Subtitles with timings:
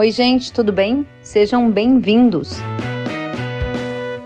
[0.00, 1.06] Oi, gente, tudo bem?
[1.20, 2.56] Sejam bem-vindos.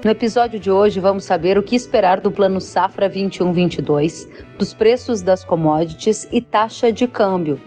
[0.05, 5.21] No episódio de hoje, vamos saber o que esperar do Plano Safra 21-22, dos preços
[5.21, 7.61] das commodities e taxa de câmbio.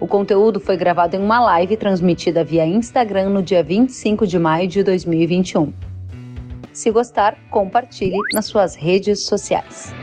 [0.00, 4.66] O conteúdo foi gravado em uma live transmitida via Instagram no dia 25 de maio
[4.66, 5.72] de 2021.
[6.72, 9.94] Se gostar, compartilhe nas suas redes sociais.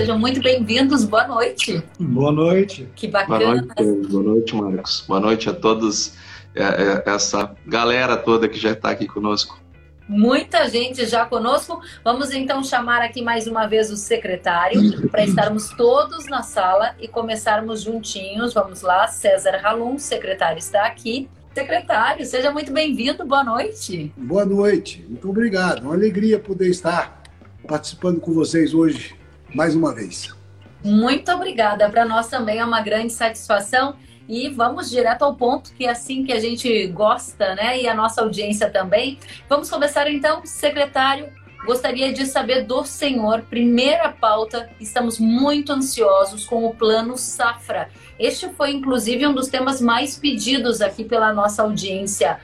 [0.00, 1.04] Sejam muito bem-vindos.
[1.04, 1.82] Boa noite.
[1.98, 2.88] Boa noite.
[2.96, 3.38] Que bacana.
[3.38, 5.04] Boa noite, boa noite Marcos.
[5.06, 6.14] Boa noite a todos,
[6.54, 9.60] é, é, essa galera toda que já está aqui conosco.
[10.08, 11.82] Muita gente já conosco.
[12.02, 17.06] Vamos então chamar aqui mais uma vez o secretário para estarmos todos na sala e
[17.06, 18.54] começarmos juntinhos.
[18.54, 21.28] Vamos lá, César Halum, secretário está aqui.
[21.52, 23.22] Secretário, seja muito bem-vindo.
[23.26, 24.10] Boa noite.
[24.16, 25.04] Boa noite.
[25.06, 25.82] Muito obrigado.
[25.82, 27.22] Uma alegria poder estar
[27.68, 29.19] participando com vocês hoje
[29.54, 30.34] mais uma vez.
[30.82, 31.88] Muito obrigada.
[31.90, 33.96] Para nós também é uma grande satisfação.
[34.28, 37.82] E vamos direto ao ponto, que é assim que a gente gosta, né?
[37.82, 39.18] E a nossa audiência também.
[39.48, 41.28] Vamos começar então, secretário.
[41.66, 47.90] Gostaria de saber do senhor, primeira pauta, estamos muito ansiosos com o plano Safra.
[48.18, 52.40] Este foi, inclusive, um dos temas mais pedidos aqui pela nossa audiência.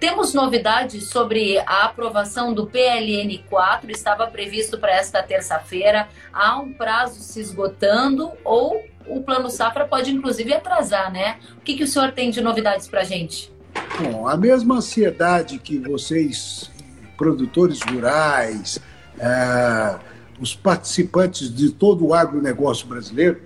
[0.00, 6.08] Temos novidades sobre a aprovação do PLN 4, estava previsto para esta terça-feira.
[6.32, 11.36] Há um prazo se esgotando ou o Plano Safra pode inclusive atrasar, né?
[11.58, 13.52] O que, que o senhor tem de novidades para a gente?
[14.00, 16.70] Bom, a mesma ansiedade que vocês,
[17.18, 18.78] produtores rurais,
[19.18, 19.98] é,
[20.40, 23.42] os participantes de todo o agronegócio brasileiro,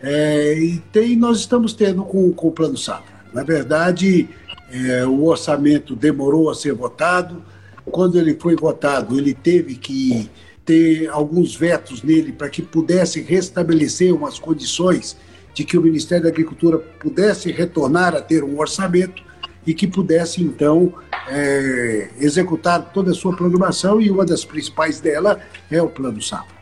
[0.00, 3.22] é, e tem, nós estamos tendo com, com o Plano Safra.
[3.32, 4.28] Na verdade,
[4.72, 7.42] é, o orçamento demorou a ser votado.
[7.84, 10.30] Quando ele foi votado, ele teve que
[10.64, 15.16] ter alguns vetos nele para que pudesse restabelecer umas condições
[15.52, 19.22] de que o Ministério da Agricultura pudesse retornar a ter um orçamento
[19.66, 20.92] e que pudesse, então,
[21.28, 26.56] é, executar toda a sua programação, e uma das principais dela é o Plano Safra.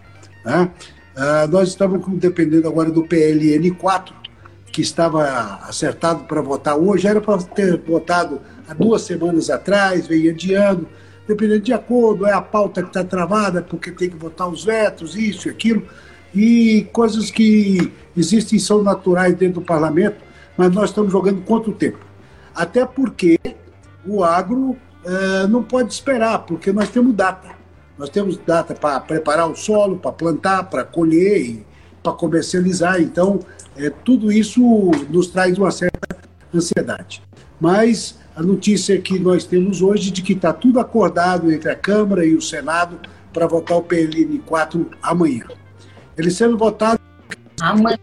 [0.45, 0.71] Né?
[1.17, 4.15] Ah, nós estamos dependendo agora do PLN 4,
[4.73, 5.25] que estava
[5.63, 10.89] acertado para votar hoje, era para ter votado há duas semanas atrás, veio adiando,
[11.27, 15.17] dependendo de acordo, é a pauta que está travada, porque tem que votar os vetos,
[15.17, 15.83] isso e aquilo,
[16.35, 20.19] e coisas que existem são naturais dentro do parlamento,
[20.57, 21.99] mas nós estamos jogando contra o tempo.
[22.55, 23.39] Até porque
[24.07, 27.49] o agro é, não pode esperar, porque nós temos data.
[27.99, 31.65] Nós temos data para preparar o solo, para plantar, para colher
[32.03, 33.01] para comercializar.
[33.01, 33.41] Então,
[33.87, 34.63] é, tudo isso
[35.09, 36.19] nos traz uma certa
[36.55, 37.23] ansiedade.
[37.61, 42.25] Mas a notícia que nós temos hoje de que está tudo acordado entre a Câmara
[42.25, 42.99] e o Senado
[43.33, 45.47] para votar o PLN 4 amanhã.
[46.17, 47.01] Ele sendo votado.
[47.61, 47.99] Amanhã.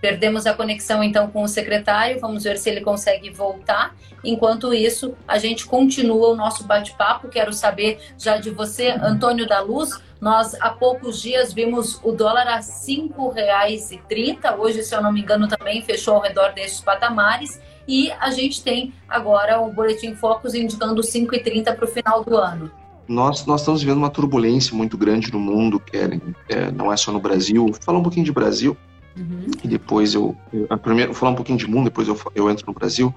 [0.00, 3.94] Perdemos a conexão então com o secretário, vamos ver se ele consegue voltar.
[4.24, 7.28] Enquanto isso, a gente continua o nosso bate-papo.
[7.28, 10.00] Quero saber já de você, Antônio da Luz.
[10.20, 14.58] Nós há poucos dias vimos o dólar a R$ 5,30.
[14.58, 17.60] Hoje, se eu não me engano, também fechou ao redor desses patamares.
[17.88, 22.70] E a gente tem agora o Boletim Focus indicando 5,30 para o final do ano.
[23.08, 26.22] Nós, nós estamos vivendo uma turbulência muito grande no mundo, Kellen.
[26.48, 27.66] É, não é só no Brasil.
[27.66, 28.76] Vou falar um pouquinho de Brasil.
[29.16, 29.46] Uhum.
[29.62, 32.72] E depois eu, eu primeiro falar um pouquinho de mundo, depois eu, eu entro no
[32.72, 33.14] Brasil.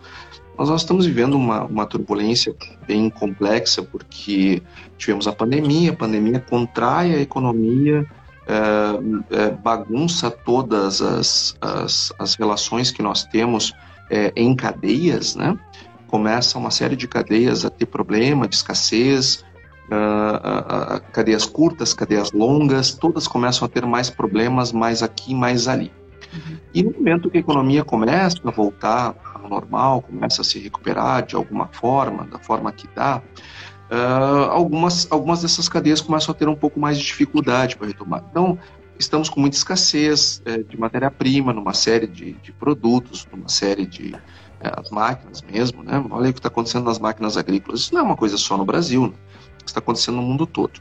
[0.58, 2.56] Nós, nós estamos vivendo uma, uma turbulência
[2.88, 4.62] bem complexa porque
[4.98, 8.06] tivemos a pandemia, a pandemia contrai a economia,
[8.46, 13.74] é, é, bagunça todas as, as, as relações que nós temos
[14.10, 15.58] é, em cadeias, né?
[16.08, 19.44] Começa uma série de cadeias a ter problema de escassez,
[19.89, 25.67] uh, uh, cadeias curtas, cadeias longas, todas começam a ter mais problemas, mais aqui, mais
[25.67, 25.91] ali.
[26.33, 26.57] Uhum.
[26.73, 31.25] E no momento que a economia começa a voltar ao normal, começa a se recuperar
[31.25, 33.21] de alguma forma, da forma que dá,
[33.91, 38.24] uh, algumas, algumas dessas cadeias começam a ter um pouco mais de dificuldade para retomar.
[38.29, 38.57] Então,
[38.97, 44.15] estamos com muita escassez é, de matéria-prima numa série de, de, produtos, numa série de
[44.62, 46.01] as máquinas mesmo, né?
[46.09, 47.81] Olha o que está acontecendo nas máquinas agrícolas.
[47.81, 49.13] Isso não é uma coisa só no Brasil, né?
[49.69, 50.80] Está acontecendo no mundo todo.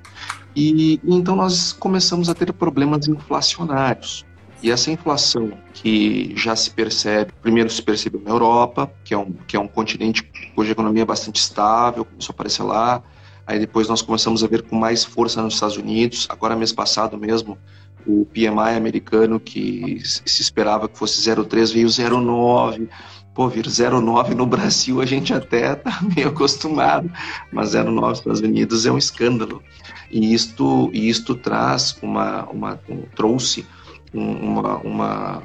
[0.54, 4.24] E, e então nós começamos a ter problemas inflacionários.
[4.62, 9.32] E essa inflação que já se percebe, primeiro se percebeu na Europa, que é um,
[9.32, 10.22] que é um continente
[10.54, 13.02] cuja economia é bastante estável, começou a aparecer lá.
[13.44, 16.28] Aí depois nós começamos a ver com mais força nos Estados Unidos.
[16.30, 17.58] Agora, mês passado mesmo,
[18.06, 22.88] o PMI americano, que se esperava que fosse 0,3, veio 0,9.
[23.34, 27.10] Pô, vir 0,9 no Brasil a gente até está meio acostumado,
[27.50, 29.62] mas 0,9 nos Estados Unidos é um escândalo.
[30.10, 33.66] E isto, e isto traz uma, uma um, trouxe
[34.12, 35.42] uma, uma,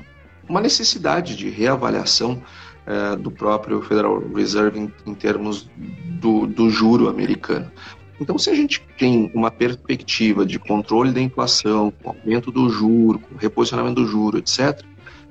[0.48, 2.42] uma necessidade de reavaliação
[2.86, 7.72] uh, do próprio Federal Reserve em, em termos do, do juro americano.
[8.20, 13.20] Então, se a gente tem uma perspectiva de controle da inflação, com aumento do juro,
[13.20, 14.84] com reposicionamento do juro, etc.,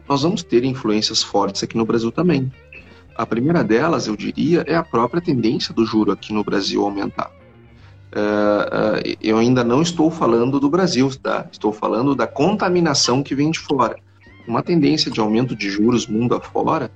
[0.08, 2.52] nós vamos ter influências fortes aqui no Brasil também.
[3.16, 7.30] A primeira delas, eu diria, é a própria tendência do juro aqui no Brasil aumentar.
[8.12, 11.46] Uh, uh, eu ainda não estou falando do Brasil, tá?
[11.50, 13.96] Estou falando da contaminação que vem de fora.
[14.46, 16.90] Uma tendência de aumento de juros mundo afora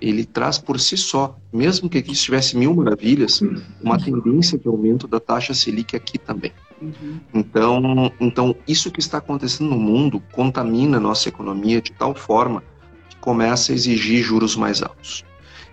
[0.00, 3.40] ele traz por si só, mesmo que aqui estivesse mil maravilhas,
[3.82, 6.52] uma tendência de aumento da taxa Selic aqui também.
[6.80, 7.20] Uhum.
[7.32, 12.62] Então, então, isso que está acontecendo no mundo contamina a nossa economia de tal forma
[13.08, 15.24] que começa a exigir juros mais altos.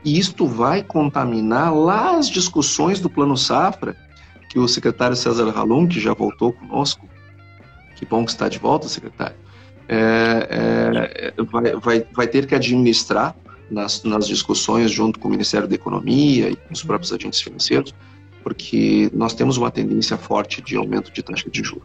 [0.04, 3.96] E isto vai contaminar lá as discussões do Plano Safra,
[4.50, 7.08] que o secretário César Halum, que já voltou conosco,
[7.96, 9.36] que bom que está de volta, secretário,
[9.88, 13.36] é, é, vai, vai, vai ter que administrar
[13.72, 17.96] nas, nas discussões junto com o Ministério da Economia e com os próprios agentes financeiros,
[18.44, 21.84] porque nós temos uma tendência forte de aumento de taxa de juro.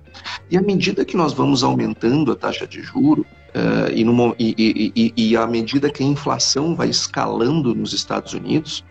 [0.51, 3.23] E à medida que nós vamos aumentando a taxa de juro,
[3.55, 8.33] uh, e, no, e, e, e, à medida que a inflação vai escalando nos Estados
[8.33, 8.85] Unidos,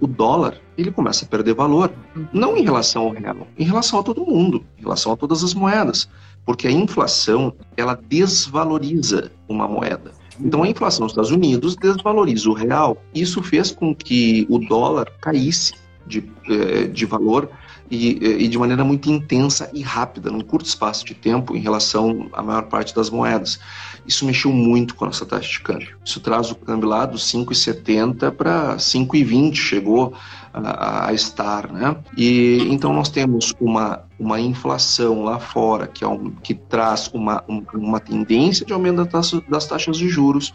[0.00, 1.92] o dólar ele começa a perder valor,
[2.32, 5.54] não em relação ao real, em relação a todo mundo, em relação a todas as
[5.54, 6.08] moedas,
[6.46, 10.12] porque a inflação ela desvaloriza uma moeda.
[10.40, 13.02] Então a inflação nos Estados Unidos desvaloriza o real.
[13.14, 15.74] Isso fez com que o dólar caísse
[16.06, 17.50] de, eh, de valor
[17.90, 21.60] e, eh, e, de maneira muito intensa e rápida, num curto espaço de tempo, em
[21.60, 23.60] relação à maior parte das moedas.
[24.06, 25.96] Isso mexeu muito com a nossa taxa de câmbio.
[26.04, 30.14] Isso traz o câmbio lá dos 5,70 para 5,20, chegou
[30.52, 31.96] a, a, estar, né?
[32.16, 37.44] E então nós temos uma, uma inflação lá fora que, é um, que traz uma,
[37.48, 40.54] um, uma tendência de aumento das taxas, das taxas de juros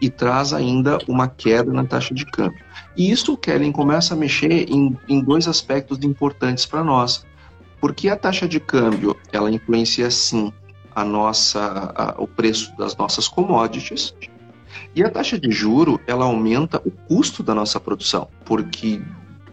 [0.00, 2.64] e traz ainda uma queda na taxa de câmbio.
[2.96, 7.26] E isso, Kellen, começa a mexer em, em dois aspectos importantes para nós.
[7.80, 10.52] Porque a taxa de câmbio, ela influencia sim
[10.94, 14.14] a nossa, a, o preço das nossas commodities,
[14.94, 19.00] e a taxa de juro, ela aumenta o custo da nossa produção, porque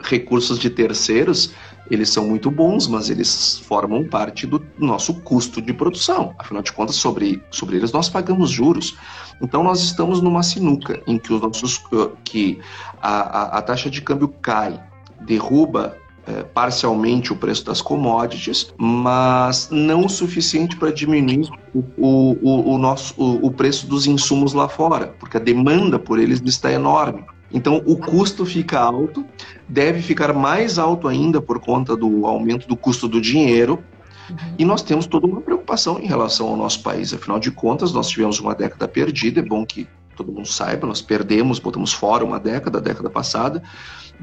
[0.06, 1.54] recursos de terceiros,
[1.90, 6.34] eles são muito bons, mas eles formam parte do nosso custo de produção.
[6.40, 8.98] Afinal de contas, sobre, sobre eles nós pagamos juros.
[9.42, 11.82] Então nós estamos numa sinuca em que os nossos
[12.24, 12.60] que
[13.02, 14.82] a, a, a taxa de câmbio cai,
[15.22, 15.98] derruba
[16.28, 22.78] é, parcialmente o preço das commodities, mas não o suficiente para diminuir o, o, o,
[22.80, 27.24] nosso, o, o preço dos insumos lá fora, porque a demanda por eles está enorme.
[27.52, 29.26] Então, o custo fica alto,
[29.68, 33.84] deve ficar mais alto ainda por conta do aumento do custo do dinheiro.
[34.30, 34.38] Uhum.
[34.58, 37.14] E nós temos toda uma preocupação em relação ao nosso país.
[37.14, 39.40] Afinal de contas, nós tivemos uma década perdida.
[39.40, 43.62] É bom que todo mundo saiba, nós perdemos, botamos fora uma década, a década passada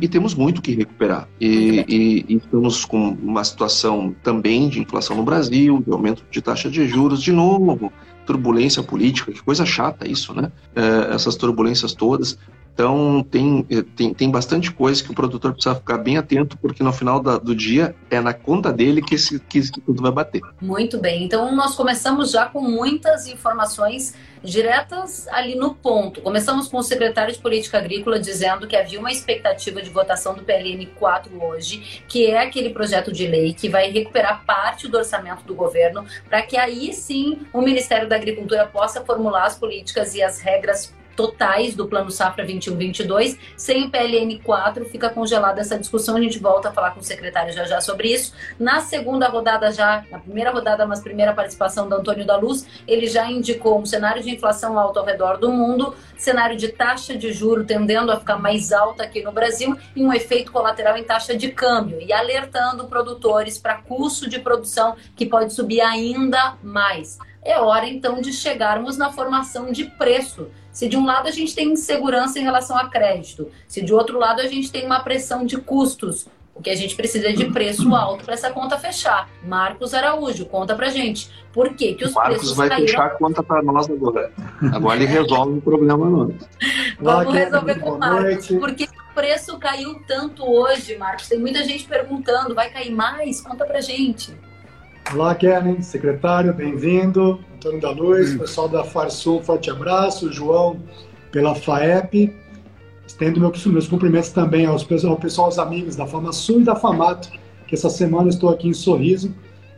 [0.01, 1.29] e temos muito que recuperar.
[1.41, 6.41] E, e, e, estamos com uma situação também de inflação no Brasil, de aumento de
[6.41, 7.93] taxa de juros, de novo,
[8.27, 10.51] turbulência política, que coisa chata isso, né?
[10.75, 12.39] É, essas turbulências todas.
[12.75, 13.63] Então, tem,
[13.95, 17.37] tem, tem bastante coisa que o produtor precisa ficar bem atento, porque no final da,
[17.37, 20.41] do dia é na conta dele que, esse, que tudo vai bater.
[20.61, 21.25] Muito bem.
[21.25, 26.21] Então, nós começamos já com muitas informações diretas ali no ponto.
[26.21, 30.43] Começamos com o secretário de Política Agrícola dizendo que havia uma expectativa de votação do
[30.43, 35.45] PLN 4 hoje, que é aquele projeto de lei que vai recuperar parte do orçamento
[35.45, 40.23] do governo, para que aí sim o Ministério da Agricultura possa formular as políticas e
[40.23, 43.39] as regras totais do Plano Safra 21-22.
[43.57, 46.17] Sem o PLN 4, fica congelada essa discussão.
[46.17, 48.33] A gente volta a falar com o secretário já já sobre isso.
[48.59, 53.07] Na segunda rodada, já, na primeira rodada, mas primeira participação do Antônio da Luz, ele
[53.07, 57.33] já indicou um cenário de inflação alta ao redor do mundo, cenário de taxa de
[57.33, 61.37] juro tendendo a ficar mais alta aqui no Brasil e um efeito colateral em taxa
[61.37, 67.19] de câmbio, e alertando produtores para custo de produção que pode subir ainda mais.
[67.45, 71.55] É hora então de chegarmos na formação de preço se de um lado a gente
[71.55, 75.45] tem insegurança em relação a crédito, se de outro lado a gente tem uma pressão
[75.45, 79.29] de custos, o que a gente precisa de preço alto para essa conta fechar.
[79.43, 81.31] Marcos Araújo, conta pra gente.
[81.53, 82.87] Por que, que os Marcos preços vai caíram...
[82.87, 84.33] fechar a conta para nós agora.
[84.73, 86.49] Agora ele resolve o problema nosso.
[87.01, 88.47] Vamos resolver com o Marcos.
[88.49, 91.29] Por que o preço caiu tanto hoje, Marcos?
[91.29, 93.41] Tem muita gente perguntando, vai cair mais?
[93.41, 94.35] Conta pra gente.
[95.11, 97.39] Olá, Kellen, secretário, bem-vindo.
[97.57, 100.33] Antônio da Luz, pessoal da Farsul, forte abraço.
[100.33, 100.81] João,
[101.31, 102.35] pela FAEP.
[103.07, 107.31] Estendo meus cumprimentos também aos ao pessoal, aos amigos da FamaSul e da FAMATO,
[107.67, 109.35] que essa semana estou aqui em Sorriso,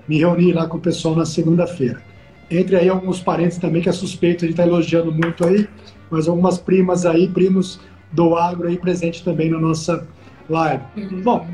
[0.07, 2.01] me reuni lá com o pessoal na segunda-feira.
[2.49, 5.69] Entre aí alguns parentes também que é suspeito de estar elogiando muito aí,
[6.11, 7.81] mas algumas primas aí, primos
[8.13, 10.07] do agro aí presente também na nossa
[10.49, 10.85] live.
[11.25, 11.45] Bom,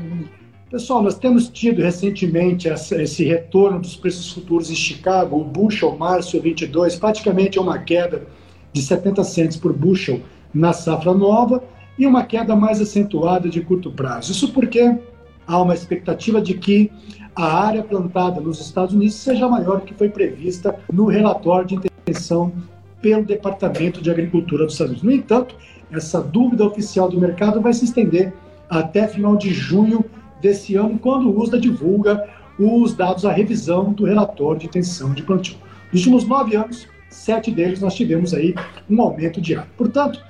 [0.71, 6.39] pessoal, nós temos tido recentemente esse retorno dos preços futuros em Chicago, o bushel março
[6.39, 8.25] 22, praticamente é uma queda
[8.71, 10.21] de 70 cents por bushel
[10.53, 11.61] na safra nova
[11.99, 14.31] e uma queda mais acentuada de curto prazo.
[14.31, 14.97] Isso porque
[15.45, 16.89] há uma expectativa de que
[17.35, 21.75] a área plantada nos Estados Unidos seja maior do que foi prevista no relatório de
[21.75, 22.53] intenção
[23.01, 25.03] pelo Departamento de Agricultura dos Estados Unidos.
[25.03, 25.53] No entanto,
[25.91, 28.31] essa dúvida oficial do mercado vai se estender
[28.69, 30.05] até final de junho
[30.41, 32.27] desse ano, quando o USDA divulga
[32.59, 35.55] os dados, a revisão do relatório de intenção de plantio.
[35.91, 38.55] Nos últimos nove anos, sete deles nós tivemos aí
[38.89, 39.69] um aumento de área.
[39.77, 40.21] Portanto,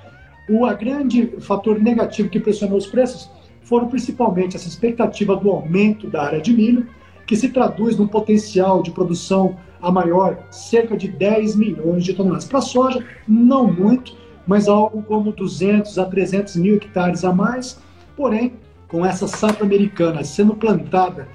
[0.48, 3.30] o a grande fator negativo que pressionou os preços
[3.62, 6.86] foram principalmente essa expectativa do aumento da área de milho,
[7.26, 12.44] que se traduz num potencial de produção a maior, cerca de 10 milhões de toneladas.
[12.44, 14.16] Para a soja, não muito,
[14.46, 17.80] mas algo como 200 a 300 mil hectares a mais.
[18.16, 18.52] Porém,
[18.92, 21.26] com essa safra americana sendo plantada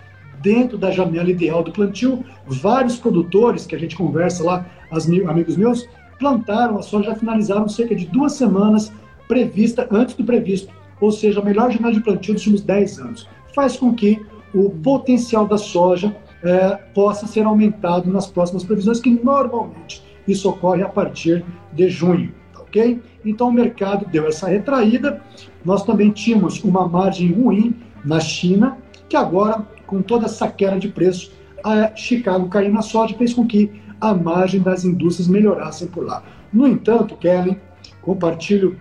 [0.42, 5.58] dentro da janela ideal do plantio, vários produtores que a gente conversa lá, as, amigos
[5.58, 8.94] meus, plantaram a soja, já finalizaram cerca de duas semanas
[9.28, 10.72] prevista antes do previsto,
[11.02, 13.30] ou seja, a melhor janela de plantio dos últimos 10 anos.
[13.54, 14.24] Faz com que
[14.54, 20.84] o potencial da soja é, possa ser aumentado nas próximas previsões, que normalmente isso ocorre
[20.84, 22.32] a partir de junho
[22.68, 23.02] ok?
[23.26, 25.22] Então o mercado deu essa retraída.
[25.64, 28.78] Nós também tínhamos uma margem ruim na China,
[29.10, 31.32] que agora, com toda essa queda de preço,
[31.64, 36.24] a Chicago caiu na soja fez com que a margem das indústrias melhorassem por lá.
[36.54, 37.60] No entanto, Kelly,
[38.02, 38.78] compartilho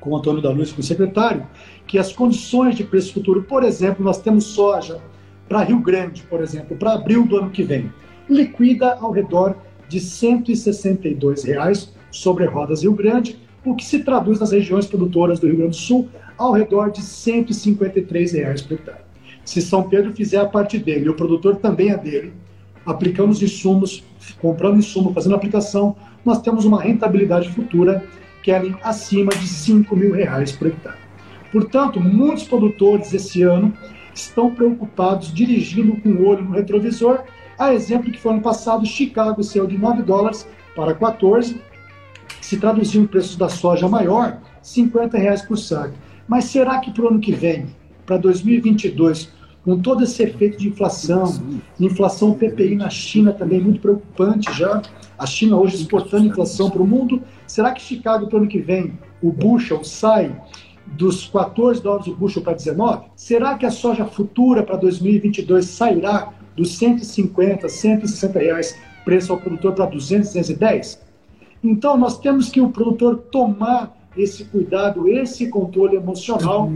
[0.00, 1.46] com o Antônio da Luz, com o secretário,
[1.86, 5.00] que as condições de preço futuro, por exemplo, nós temos soja
[5.48, 7.92] para Rio Grande, por exemplo, para abril do ano que vem,
[8.28, 9.56] liquida ao redor
[9.88, 15.46] de 162 reais sobre rodas Rio Grande, o que se traduz nas regiões produtoras do
[15.46, 16.08] Rio Grande do Sul
[16.38, 19.00] ao redor de 153 reais por hectare.
[19.44, 22.32] Se São Pedro fizer a parte dele o produtor também é dele,
[22.84, 24.04] aplicando os insumos,
[24.40, 28.04] comprando insumo, fazendo aplicação, nós temos uma rentabilidade futura
[28.42, 30.98] que é acima de 5 mil reais por hectare.
[31.50, 33.72] Portanto, muitos produtores esse ano
[34.14, 37.24] estão preocupados dirigindo com o olho no retrovisor,
[37.58, 41.60] a exemplo que foi ano passado, Chicago saiu de 9 dólares para 14,
[42.46, 45.94] se traduzir em preços da soja maior, 50 reais por saco.
[46.28, 47.66] Mas será que para o ano que vem,
[48.06, 49.32] para 2022,
[49.64, 51.42] com todo esse efeito de inflação,
[51.80, 54.80] inflação PPI na China também muito preocupante já,
[55.18, 58.60] a China hoje exportando inflação para o mundo, será que Chicago para o ano que
[58.60, 60.32] vem, o bushel sai
[60.86, 63.06] dos 14 dólares o bushel para 19?
[63.16, 69.72] Será que a soja futura para 2022 sairá dos 150, 160 reais preço ao produtor
[69.72, 71.05] para 200, 210?
[71.68, 76.70] Então, nós temos que o produtor tomar esse cuidado, esse controle emocional.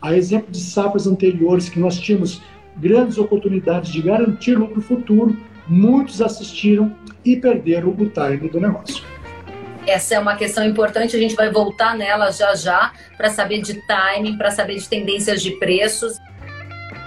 [0.00, 2.40] A exemplo de safras anteriores, que nós tínhamos
[2.76, 5.36] grandes oportunidades de garantir lucro futuro,
[5.66, 9.02] muitos assistiram e perderam o time do negócio.
[9.84, 13.74] Essa é uma questão importante, a gente vai voltar nela já já para saber de
[13.86, 16.18] timing, para saber de tendências de preços.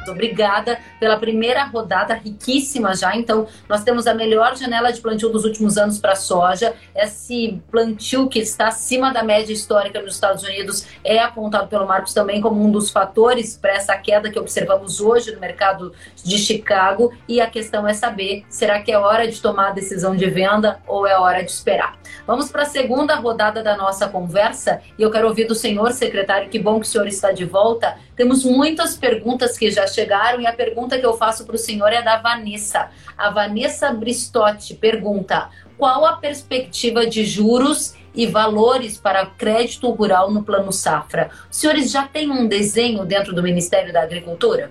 [0.08, 3.16] Obrigada pela primeira rodada riquíssima já.
[3.16, 6.74] Então, nós temos a melhor janela de plantio dos últimos anos para soja.
[6.96, 12.14] Esse plantio que está acima da média histórica nos Estados Unidos é apontado pelo Marcos
[12.14, 17.14] também como um dos fatores para essa queda que observamos hoje no mercado de Chicago.
[17.28, 20.80] E a questão é saber: será que é hora de tomar a decisão de venda
[20.88, 22.00] ou é hora de esperar?
[22.26, 26.50] Vamos para a segunda rodada da nossa conversa e eu quero ouvir do senhor secretário.
[26.50, 27.98] Que bom que o senhor está de volta.
[28.20, 31.88] Temos muitas perguntas que já chegaram e a pergunta que eu faço para o senhor
[31.94, 32.90] é da Vanessa.
[33.18, 40.44] A Vanessa Bristotti pergunta: qual a perspectiva de juros e valores para crédito rural no
[40.44, 41.30] Plano Safra?
[41.50, 44.70] Os senhores já têm um desenho dentro do Ministério da Agricultura?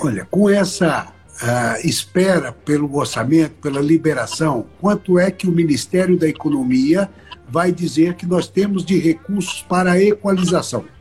[0.00, 6.28] Olha, com essa uh, espera pelo orçamento, pela liberação, quanto é que o Ministério da
[6.28, 7.10] Economia
[7.48, 10.93] vai dizer que nós temos de recursos para a equalização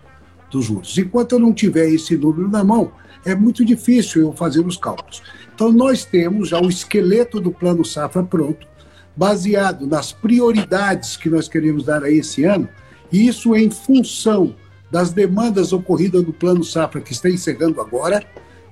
[0.53, 0.97] dos juros?
[0.97, 2.91] Enquanto eu não tiver esse número na mão,
[3.25, 5.21] é muito difícil eu fazer os cálculos.
[5.53, 8.67] Então, nós temos já o esqueleto do Plano Safra pronto,
[9.15, 12.67] baseado nas prioridades que nós queremos dar a esse ano,
[13.11, 14.55] e isso em função
[14.89, 18.23] das demandas ocorridas no Plano Safra, que está encerrando agora,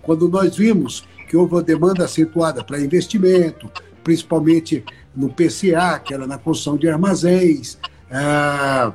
[0.01, 3.71] quando nós vimos que houve uma demanda acentuada para investimento,
[4.03, 4.83] principalmente
[5.15, 7.77] no PCA, que era na construção de armazéns,
[8.11, 8.93] ah,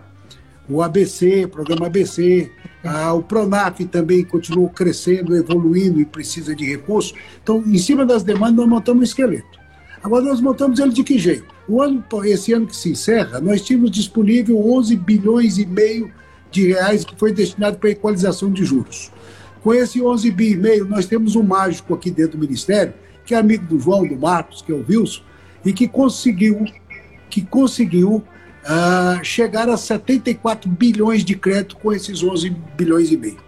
[0.68, 2.50] o ABC, programa ABC,
[2.82, 7.14] ah, o Pronaf também continuou crescendo, evoluindo e precisa de recursos.
[7.42, 9.58] Então, em cima das demandas, nós montamos um esqueleto.
[10.02, 11.46] Agora, nós montamos ele de que jeito?
[11.68, 16.12] O ano, esse ano que se encerra, nós tínhamos disponível 11 bilhões e meio
[16.50, 19.10] de reais que foi destinado para equalização de juros.
[19.62, 22.94] Com esse 11 bi e meio, nós temos um mágico aqui dentro do Ministério,
[23.24, 25.22] que é amigo do João, do Marcos, que é o Wilson,
[25.64, 26.64] e que conseguiu,
[27.28, 28.22] que conseguiu
[28.66, 33.38] uh, chegar a 74 bilhões de crédito com esses 11 bilhões e meio.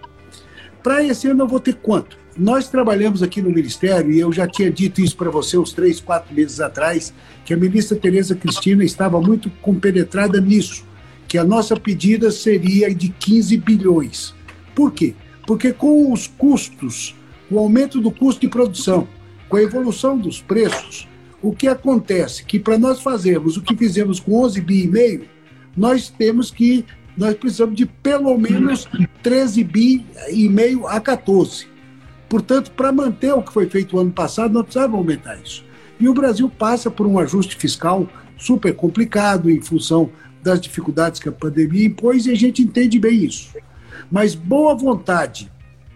[0.82, 2.16] Para esse ano eu vou ter quanto?
[2.36, 6.00] Nós trabalhamos aqui no Ministério, e eu já tinha dito isso para você uns três,
[6.00, 7.12] quatro meses atrás,
[7.44, 10.86] que a ministra Tereza Cristina estava muito compenetrada nisso,
[11.26, 14.34] que a nossa pedida seria de 15 bilhões.
[14.72, 15.16] Por quê?
[15.46, 17.16] Porque com os custos,
[17.50, 19.08] o aumento do custo de produção,
[19.48, 21.08] com a evolução dos preços,
[21.42, 22.44] o que acontece?
[22.44, 25.24] Que para nós fazermos o que fizemos com 11 bi e meio,
[25.76, 26.84] nós temos que,
[27.16, 28.88] nós precisamos de pelo menos
[29.22, 31.66] 13 bi e meio a 14.
[32.28, 35.64] Portanto, para manter o que foi feito ano passado, nós precisamos aumentar isso.
[35.98, 40.10] E o Brasil passa por um ajuste fiscal super complicado em função
[40.42, 43.50] das dificuldades que a pandemia impôs e a gente entende bem isso.
[44.10, 45.50] Mas boa vontade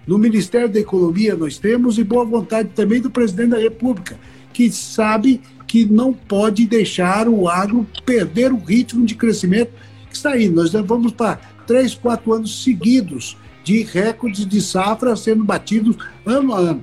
[0.07, 4.19] no Ministério da Economia nós temos e boa vontade também do presidente da República,
[4.53, 9.73] que sabe que não pode deixar o agro perder o ritmo de crescimento
[10.09, 10.49] que está aí.
[10.49, 16.59] Nós vamos para três, quatro anos seguidos de recordes de safra sendo batidos ano a
[16.59, 16.83] ano.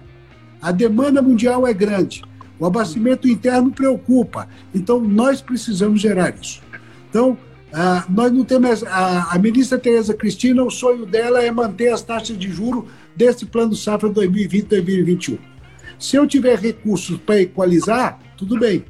[0.61, 2.23] A demanda mundial é grande.
[2.59, 4.47] O abastecimento interno preocupa.
[4.73, 6.61] Então, nós precisamos gerar isso.
[7.09, 7.37] Então,
[7.71, 8.83] ah, nós não temos.
[8.83, 13.45] A, a ministra Tereza Cristina, o sonho dela é manter as taxas de juro desse
[13.45, 15.37] plano safra 2020-2021.
[15.99, 18.85] Se eu tiver recursos para equalizar, tudo bem.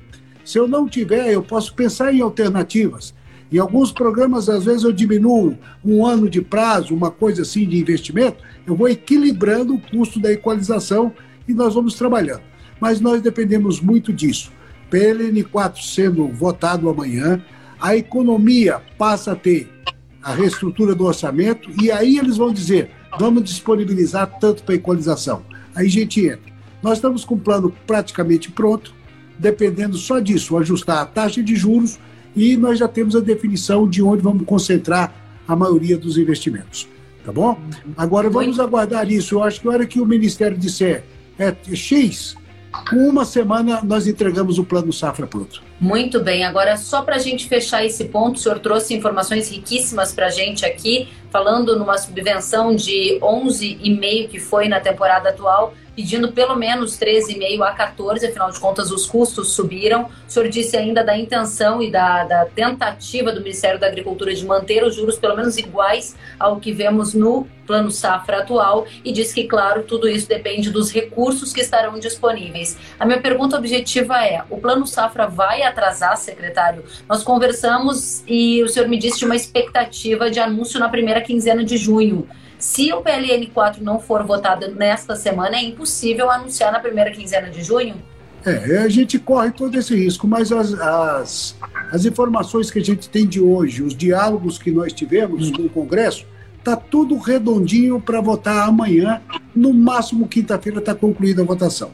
[0.46, 3.16] Se eu não tiver, eu posso pensar em alternativas.
[3.52, 7.80] Em alguns programas, às vezes, eu diminuo um ano de prazo, uma coisa assim de
[7.80, 11.12] investimento, eu vou equilibrando o custo da equalização
[11.48, 12.44] e nós vamos trabalhando.
[12.80, 14.52] Mas nós dependemos muito disso.
[14.92, 17.44] PLN 4 sendo votado amanhã,
[17.82, 19.68] a economia passa a ter
[20.22, 25.44] a reestrutura do orçamento e aí eles vão dizer: vamos disponibilizar tanto para equalização.
[25.76, 26.49] Aí a gente entra.
[26.82, 28.94] Nós estamos com o plano praticamente pronto,
[29.38, 32.00] dependendo só disso, ajustar a taxa de juros
[32.36, 35.14] e nós já temos a definição de onde vamos concentrar
[35.48, 36.88] a maioria dos investimentos.
[37.26, 37.60] Tá bom?
[37.98, 39.36] Agora vamos aguardar isso.
[39.36, 41.04] Eu acho que a hora que o Ministério disser
[41.38, 42.36] é X,
[42.90, 45.62] com uma semana nós entregamos o plano Safra pronto.
[45.80, 50.14] Muito bem, agora só para a gente fechar esse ponto, o senhor trouxe informações riquíssimas
[50.14, 56.32] para a gente aqui, falando numa subvenção de 11,5 que foi na temporada atual, pedindo
[56.32, 60.04] pelo menos 13,5 a 14, afinal de contas os custos subiram.
[60.26, 64.46] O senhor disse ainda da intenção e da, da tentativa do Ministério da Agricultura de
[64.46, 69.36] manter os juros pelo menos iguais ao que vemos no plano safra atual e disse
[69.36, 72.78] que, claro, tudo isso depende dos recursos que estarão disponíveis.
[72.98, 76.86] A minha pergunta objetiva é: o plano safra vai atrasar, secretário?
[77.10, 81.62] Nós conversamos e o senhor me disse de uma expectativa de anúncio na primeira quinzena
[81.62, 82.26] de junho.
[82.60, 87.50] Se o PLN 4 não for votado nesta semana, é impossível anunciar na primeira quinzena
[87.50, 87.96] de junho?
[88.46, 91.56] É, a gente corre todo esse risco, mas as, as,
[91.92, 95.70] as informações que a gente tem de hoje, os diálogos que nós tivemos com o
[95.70, 96.26] Congresso,
[96.58, 99.22] está tudo redondinho para votar amanhã,
[99.56, 101.92] no máximo quinta-feira está concluída a votação.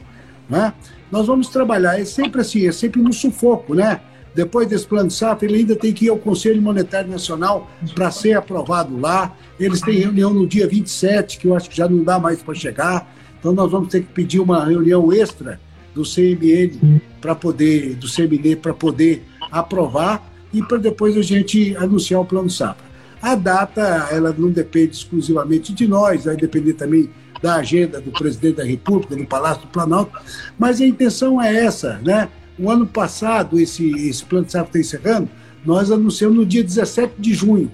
[0.48, 0.72] Né?
[1.10, 4.00] Nós vamos trabalhar, é sempre assim, é sempre no sufoco, né?
[4.34, 8.10] Depois desse plano de safra, ele ainda tem que ir ao Conselho Monetário Nacional para
[8.10, 9.34] ser aprovado lá.
[9.58, 12.54] Eles têm reunião no dia 27, que eu acho que já não dá mais para
[12.54, 13.14] chegar.
[13.38, 15.60] Então nós vamos ter que pedir uma reunião extra
[15.94, 22.20] do CMN para poder, do CMN para poder aprovar e para depois a gente anunciar
[22.20, 22.84] o plano safra.
[23.20, 27.08] A data, ela não depende exclusivamente de nós, vai depender também
[27.42, 30.12] da agenda do presidente da República, do Palácio do Planalto,
[30.58, 32.28] mas a intenção é essa, né?
[32.58, 35.28] O ano passado, esse, esse plano safra está encerrando,
[35.64, 37.70] nós anunciamos no dia 17 de junho,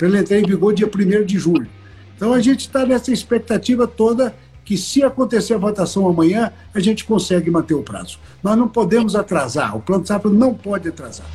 [0.00, 1.68] para ele entrar em vigor dia 1 de julho.
[2.16, 4.34] Então a gente está nessa expectativa toda
[4.64, 8.18] que se acontecer a votação amanhã, a gente consegue manter o prazo.
[8.42, 11.26] Nós não podemos atrasar, o plano safra não pode atrasar.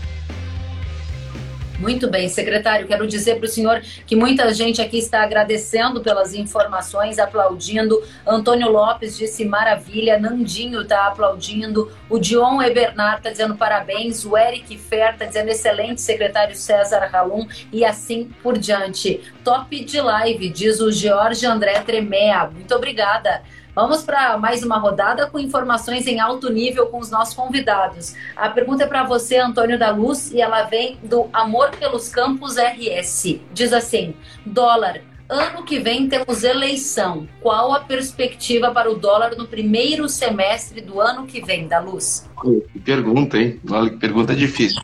[1.79, 2.87] Muito bem, secretário.
[2.87, 8.01] Quero dizer para o senhor que muita gente aqui está agradecendo pelas informações, aplaudindo.
[8.25, 14.77] Antônio Lopes disse maravilha, Nandinho está aplaudindo, o Dion Ebernard está dizendo parabéns, o Eric
[14.77, 19.21] Fer está dizendo excelente, secretário César Ralum e assim por diante.
[19.43, 22.47] Top de live, diz o George André Tremea.
[22.47, 23.43] Muito obrigada.
[23.75, 28.15] Vamos para mais uma rodada com informações em alto nível com os nossos convidados.
[28.33, 32.55] A pergunta é para você, Antônio da Luz, e ela vem do Amor pelos Campos
[32.55, 33.41] RS.
[33.51, 35.01] Diz assim: dólar.
[35.27, 37.27] Ano que vem temos eleição.
[37.41, 42.29] Qual a perspectiva para o dólar no primeiro semestre do ano que vem, da Luz?
[42.41, 43.59] Que pergunta, hein?
[43.69, 44.81] Olha que pergunta difícil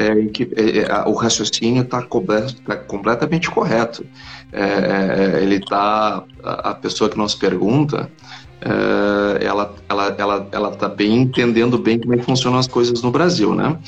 [0.00, 4.06] é, que, é, é o raciocínio está tá completamente correto.
[4.52, 8.10] É, é ele está a, a, pessoa que nos pergunta,
[8.62, 13.02] é, ela ela ela ela está bem entendendo bem como é que funcionam as coisas
[13.02, 13.78] no Brasil, né?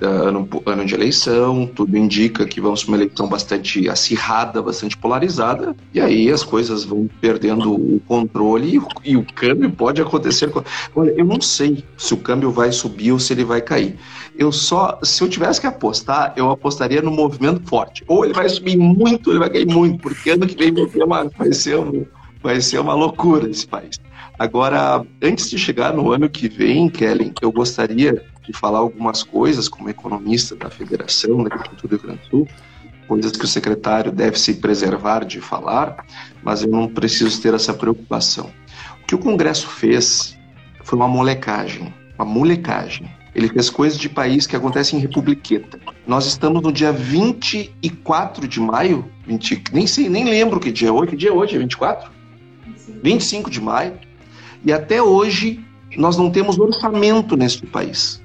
[0.00, 5.76] ano, ano de eleição, tudo indica que vamos para uma eleição bastante acirrada, bastante polarizada,
[5.92, 10.50] e aí as coisas vão perdendo o controle e o, e o câmbio pode acontecer.
[10.96, 13.98] Olha, eu não sei se o câmbio vai subir ou se ele vai cair
[14.36, 18.04] eu só, se eu tivesse que apostar, eu apostaria no movimento forte.
[18.08, 20.88] Ou ele vai subir muito, ou ele vai cair muito, porque ano que vem vai
[20.88, 22.04] ser uma, vai ser um,
[22.44, 23.98] vai ser uma loucura esse país.
[24.38, 29.66] Agora, antes de chegar no ano que vem, Kellen, eu gostaria de falar algumas coisas
[29.66, 32.48] como economista da Federação da Agricultura do Rio Grande do Sul,
[33.08, 36.04] coisas que o secretário deve se preservar de falar,
[36.42, 38.50] mas eu não preciso ter essa preocupação.
[39.02, 40.36] O que o Congresso fez
[40.82, 43.10] foi uma molecagem, uma molecagem.
[43.34, 45.80] Ele fez coisas de país que acontecem em republiqueta.
[46.06, 50.92] Nós estamos no dia 24 de maio, 20, nem sei, nem lembro que dia é
[50.92, 51.10] hoje.
[51.10, 51.56] Que dia é hoje?
[51.56, 52.13] É 24?
[53.04, 53.14] 25.
[53.44, 53.98] 25 de maio.
[54.64, 55.62] E até hoje
[55.96, 58.20] nós não temos orçamento neste país,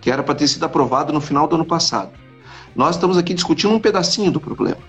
[0.00, 2.12] que era para ter sido aprovado no final do ano passado.
[2.74, 4.80] Nós estamos aqui discutindo um pedacinho do problema,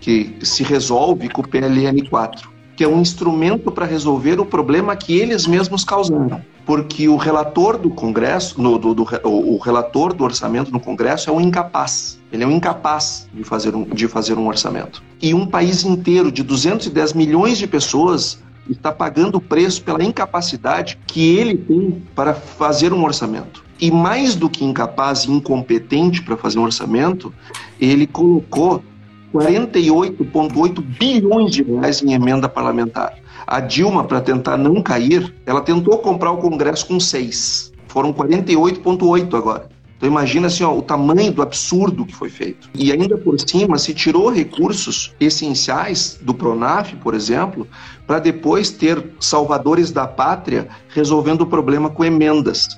[0.00, 4.96] que se resolve com o PLN 4 que é um instrumento para resolver o problema
[4.96, 6.42] que eles mesmos causaram.
[6.66, 11.32] Porque o relator do Congresso, no, do, do, o, relator do orçamento no Congresso é
[11.32, 12.18] um incapaz.
[12.32, 15.02] Ele é um incapaz de fazer um, de fazer um orçamento.
[15.20, 20.98] E um país inteiro de 210 milhões de pessoas está pagando o preço pela incapacidade
[21.06, 23.62] que ele tem para fazer um orçamento.
[23.78, 27.34] E mais do que incapaz e incompetente para fazer um orçamento,
[27.78, 28.82] ele colocou
[29.34, 33.14] 48,8 bilhões de reais em emenda parlamentar.
[33.44, 37.72] A Dilma, para tentar não cair, ela tentou comprar o Congresso com seis.
[37.88, 39.68] Foram 48,8 agora.
[39.96, 42.68] Então imagina assim, ó, o tamanho do absurdo que foi feito.
[42.74, 47.66] E ainda por cima se tirou recursos essenciais do Pronaf, por exemplo,
[48.06, 52.68] para depois ter salvadores da pátria resolvendo o problema com emendas.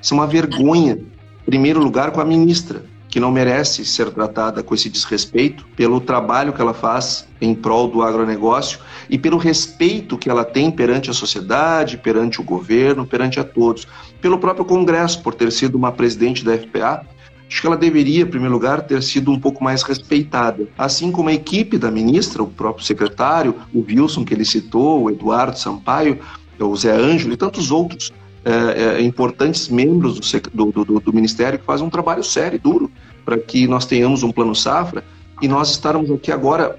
[0.00, 0.94] Isso é uma vergonha.
[0.94, 6.00] Em primeiro lugar com a ministra, que não merece ser tratada com esse desrespeito pelo
[6.00, 11.10] trabalho que ela faz em prol do agronegócio e pelo respeito que ela tem perante
[11.10, 13.86] a sociedade, perante o governo, perante a todos.
[14.20, 17.06] Pelo próprio Congresso, por ter sido uma presidente da FPA,
[17.48, 20.66] acho que ela deveria, em primeiro lugar, ter sido um pouco mais respeitada.
[20.76, 25.10] Assim como a equipe da ministra, o próprio secretário, o Wilson que ele citou, o
[25.10, 26.18] Eduardo Sampaio,
[26.58, 28.12] o Zé Ângelo e tantos outros
[28.46, 30.20] é, é, importantes membros
[30.54, 32.88] do, do, do, do, Ministério que fazem um trabalho sério e duro
[33.24, 35.02] para que nós tenhamos um plano safra
[35.42, 36.78] e nós estarmos aqui agora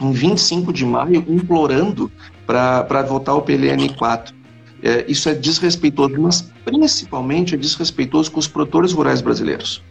[0.00, 2.10] em 25 de maio implorando
[2.46, 4.34] para votar o PLN 4.
[4.82, 9.82] É, isso é desrespeitoso, mas principalmente é desrespeitoso com os produtores rurais brasileiros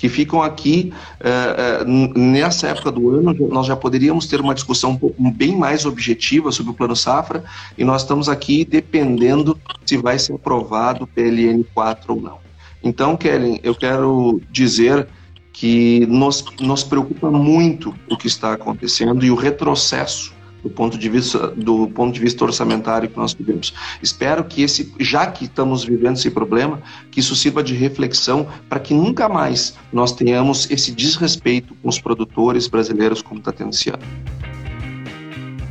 [0.00, 3.36] que ficam aqui uh, uh, nessa época do ano.
[3.50, 7.44] Nós já poderíamos ter uma discussão bem mais objetiva sobre o Plano Safra
[7.76, 12.38] e nós estamos aqui dependendo se vai ser aprovado o PLN 4 ou não.
[12.82, 15.06] Então, Kellen, eu quero dizer
[15.52, 21.08] que nos, nos preocupa muito o que está acontecendo e o retrocesso do ponto de
[21.08, 23.72] vista do ponto de vista orçamentário que nós vivemos.
[24.02, 28.80] Espero que esse, já que estamos vivendo esse problema, que isso sirva de reflexão para
[28.80, 33.90] que nunca mais nós tenhamos esse desrespeito com os produtores brasileiros como está tendo esse
[33.90, 34.02] ano.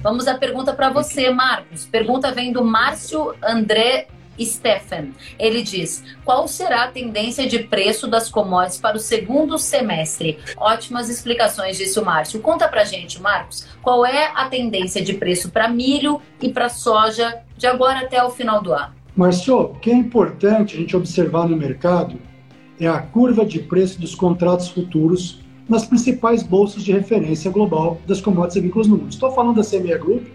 [0.01, 1.85] Vamos à pergunta para você, Marcos.
[1.85, 4.07] Pergunta vem do Márcio André
[4.45, 5.13] Stephen.
[5.37, 10.37] Ele diz: qual será a tendência de preço das commodities para o segundo semestre?
[10.57, 12.39] Ótimas explicações, disse o Márcio.
[12.39, 17.41] Conta pra gente, Marcos, qual é a tendência de preço para milho e para soja
[17.57, 18.93] de agora até o final do ano?
[19.15, 22.19] Márcio, o que é importante a gente observar no mercado
[22.79, 28.21] é a curva de preço dos contratos futuros nas principais bolsas de referência global das
[28.21, 29.11] commodities agrícolas no mundo.
[29.11, 30.25] Estou falando da CME Group,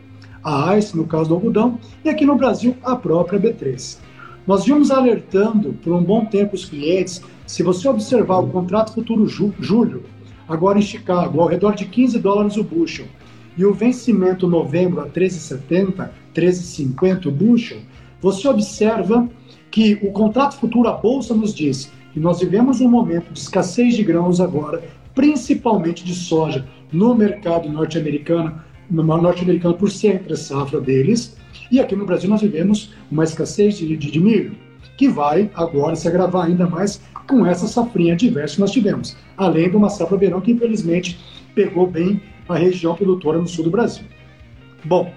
[0.45, 3.99] a ICE, no caso do algodão, e aqui no Brasil, a própria B3.
[4.47, 9.27] Nós vimos alertando por um bom tempo os clientes, se você observar o contrato futuro
[9.27, 10.05] ju julho,
[10.47, 13.07] agora em Chicago, ao redor de 15 dólares o bushel,
[13.57, 17.79] e o vencimento novembro a 13,70, 13,50 o bushel,
[18.21, 19.29] você observa
[19.71, 23.97] que o contrato futuro, a Bolsa nos diz que nós vivemos um momento de escassez
[23.97, 31.37] de grãos agora, principalmente de soja, no mercado norte-americano, norte-americano por ser entre safra deles,
[31.71, 34.53] E aqui no Brasil nós vivemos uma escassez de, de, de milho,
[34.97, 39.71] que vai agora se agravar ainda mais com essa safrinha diversa que nós tivemos, além
[39.71, 41.19] de uma safra verão que infelizmente
[41.55, 44.05] pegou bem a região produtora no sul do Brasil.
[44.85, 45.13] Bom,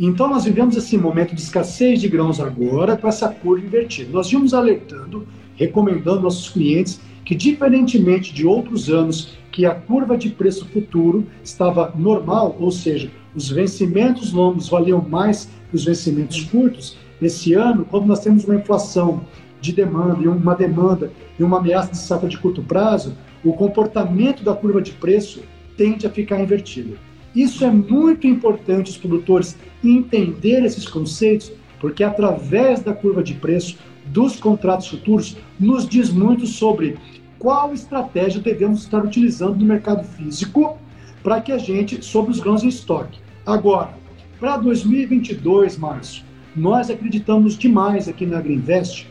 [0.00, 4.10] então nós vivemos esse momento de escassez de grãos agora com essa curva invertida.
[4.10, 10.16] Nós vimos alertando, recomendando aos nossos clientes que, diferentemente de outros anos, que a curva
[10.16, 16.42] de preço futuro estava normal, ou seja, os vencimentos longos valiam mais que os vencimentos
[16.44, 16.96] curtos.
[17.20, 19.20] Esse ano, quando nós temos uma inflação
[19.60, 24.42] de demanda e uma demanda e uma ameaça de safra de curto prazo, o comportamento
[24.42, 25.42] da curva de preço
[25.76, 26.98] tende a ficar invertido.
[27.34, 33.78] Isso é muito importante os produtores entender esses conceitos, porque através da curva de preço
[34.06, 36.96] dos contratos futuros nos diz muito sobre
[37.42, 40.78] qual estratégia devemos estar utilizando no mercado físico
[41.24, 43.18] para que a gente sobre os grãos em estoque.
[43.44, 43.94] Agora,
[44.38, 46.22] para 2022, Márcio,
[46.54, 49.08] nós acreditamos demais aqui na Agriinvest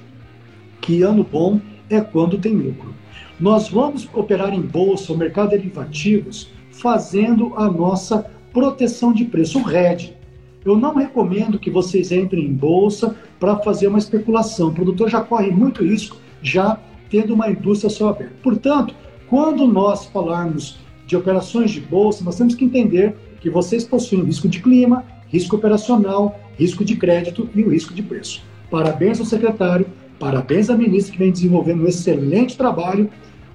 [0.80, 2.96] que ano bom é quando tem lucro.
[3.38, 9.64] Nós vamos operar em bolsa, mercado de derivativos, fazendo a nossa proteção de preço, o
[9.64, 10.16] RED.
[10.64, 14.70] Eu não recomendo que vocês entrem em bolsa para fazer uma especulação.
[14.70, 16.80] O produtor já corre muito risco, já
[17.12, 18.34] tendo uma indústria só aberta.
[18.42, 18.96] Portanto,
[19.28, 24.48] quando nós falarmos de operações de bolsa, nós temos que entender que vocês possuem risco
[24.48, 28.42] de clima, risco operacional, risco de crédito e o risco de preço.
[28.70, 29.86] Parabéns ao secretário,
[30.18, 33.10] parabéns à ministra que vem desenvolvendo um excelente trabalho,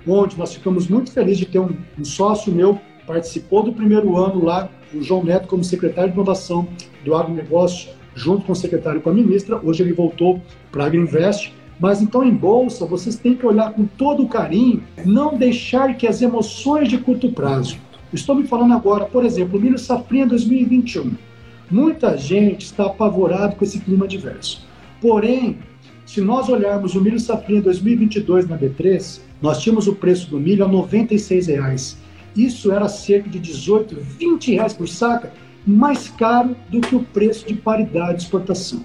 [0.07, 4.45] onde nós ficamos muito felizes de ter um, um sócio meu participou do primeiro ano
[4.45, 6.69] lá, o João Neto como secretário de inovação
[7.05, 9.61] do agronegócio, junto com o secretário e com a ministra.
[9.63, 10.43] Hoje ele voltou
[10.73, 11.55] para a Agriinvest.
[11.79, 16.07] Mas então em bolsa vocês têm que olhar com todo o carinho, não deixar que
[16.07, 17.79] as emoções de curto prazo.
[18.13, 21.13] Estou me falando agora, por exemplo, milho safrinha 2021.
[21.71, 24.65] Muita gente está apavorado com esse clima adverso.
[25.01, 25.59] Porém,
[26.07, 30.65] se nós olharmos o milho safrinha 2022 na B3, nós tínhamos o preço do milho
[30.65, 31.99] a 96 reais.
[32.37, 35.33] Isso era cerca de 18, 20 reais por saca,
[35.67, 38.85] mais caro do que o preço de paridade de exportação.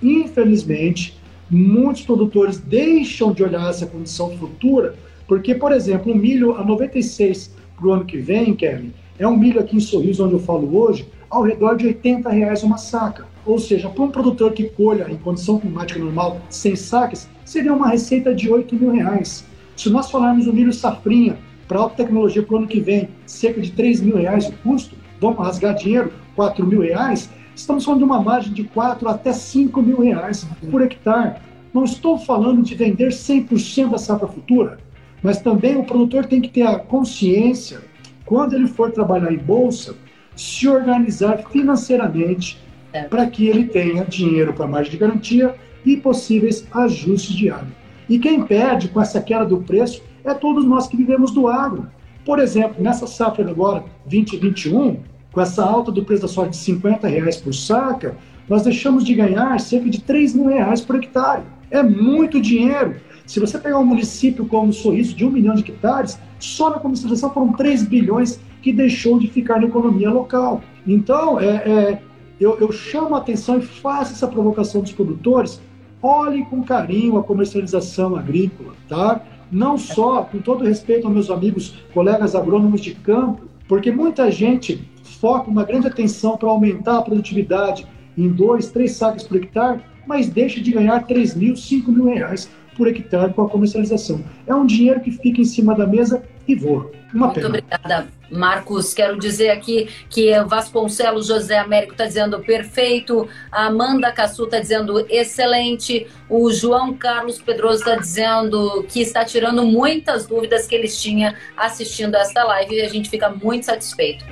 [0.00, 1.19] Infelizmente,
[1.50, 4.94] muitos produtores deixam de olhar essa condição futura,
[5.26, 9.36] porque, por exemplo, o milho a 96 para o ano que vem, Kevin, é um
[9.36, 13.26] milho aqui em Sorriso, onde eu falo hoje, ao redor de 80 reais uma saca.
[13.46, 17.88] Ou seja, para um produtor que colha em condição climática normal, sem saques, seria uma
[17.88, 19.44] receita de 8 mil reais.
[19.76, 23.60] Se nós falarmos o milho safrinha para alta tecnologia para o ano que vem, cerca
[23.60, 27.30] de 3 mil reais o custo, vamos rasgar dinheiro, 4 mil reais,
[27.60, 31.36] estamos falando de uma margem de 4 até 5 mil reais por hectare.
[31.72, 34.78] Não estou falando de vender 100% da safra futura,
[35.22, 37.80] mas também o produtor tem que ter a consciência,
[38.24, 39.94] quando ele for trabalhar em bolsa,
[40.34, 42.58] se organizar financeiramente
[42.92, 43.04] é.
[43.04, 47.72] para que ele tenha dinheiro para margem de garantia e possíveis ajustes diários.
[48.08, 51.88] E quem perde com essa queda do preço é todos nós que vivemos do agro.
[52.24, 54.98] Por exemplo, nessa safra agora, 2021,
[55.32, 58.16] com essa alta do preço da soja de 50 reais por saca,
[58.48, 61.42] nós deixamos de ganhar cerca de 3 mil reais por hectare.
[61.70, 62.96] É muito dinheiro.
[63.26, 66.80] Se você pegar um município como o Sorriso, de um milhão de hectares, só na
[66.80, 70.62] comercialização foram 3 bilhões que deixou de ficar na economia local.
[70.84, 72.02] Então, é, é,
[72.40, 75.60] eu, eu chamo a atenção e faço essa provocação dos produtores,
[76.02, 79.20] olhem com carinho a comercialização agrícola, tá?
[79.52, 84.89] Não só, com todo respeito aos meus amigos, colegas agrônomos de campo, porque muita gente
[85.16, 90.28] foca uma grande atenção para aumentar a produtividade em dois, três sacas por hectare, mas
[90.28, 94.24] deixa de ganhar 3 mil, 5 mil reais por hectare com a comercialização.
[94.46, 96.90] É um dinheiro que fica em cima da mesa e voa.
[97.12, 97.48] Uma Muito pena.
[97.48, 98.94] obrigada, Marcos.
[98.94, 105.04] Quero dizer aqui que Vasconcelos José Américo está dizendo perfeito, a Amanda Cassu está dizendo
[105.08, 111.34] excelente, o João Carlos Pedroso está dizendo que está tirando muitas dúvidas que eles tinham
[111.56, 114.24] assistindo esta live e a gente fica muito satisfeito.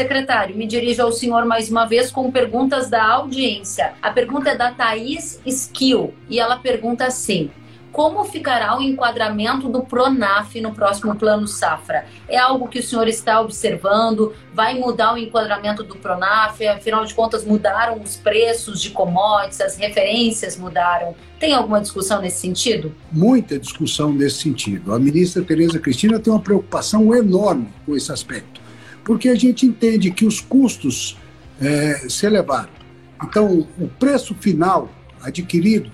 [0.00, 3.92] Secretário, me dirijo ao senhor mais uma vez com perguntas da audiência.
[4.00, 7.50] A pergunta é da Thaís Skill e ela pergunta assim:
[7.92, 12.06] como ficará o enquadramento do Pronaf no próximo plano safra?
[12.28, 14.32] É algo que o senhor está observando?
[14.54, 16.66] Vai mudar o enquadramento do Pronaf?
[16.66, 21.14] Afinal de contas, mudaram os preços de commodities, as referências mudaram.
[21.38, 22.94] Tem alguma discussão nesse sentido?
[23.10, 24.94] Muita discussão nesse sentido.
[24.94, 28.59] A ministra Tereza Cristina tem uma preocupação enorme com esse aspecto,
[29.04, 31.16] porque a gente entende que os custos
[31.60, 32.70] é, se elevaram.
[33.22, 34.90] Então, o preço final
[35.22, 35.90] adquirido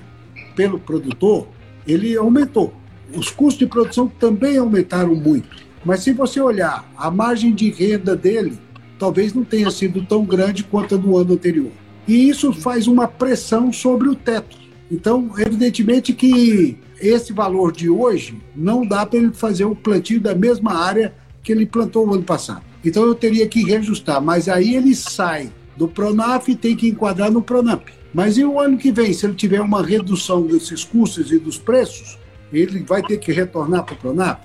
[0.55, 1.49] pelo produtor
[1.87, 2.73] ele aumentou.
[3.15, 5.65] Os custos de produção também aumentaram muito.
[5.85, 8.59] Mas se você olhar a margem de renda dele,
[8.99, 11.71] talvez não tenha sido tão grande quanto a do ano anterior.
[12.09, 14.57] E isso faz uma pressão sobre o teto.
[14.91, 20.35] Então, evidentemente que esse valor de hoje não dá para ele fazer o plantio da
[20.35, 22.63] mesma área que ele plantou o ano passado.
[22.85, 27.31] Então eu teria que reajustar, mas aí ele sai do Pronaf e tem que enquadrar
[27.31, 27.89] no Pronamp.
[28.15, 31.59] Mas e o ano que vem, se ele tiver uma redução desses custos e dos
[31.59, 32.19] preços,
[32.53, 34.41] ele vai ter que retornar para o Pronaf?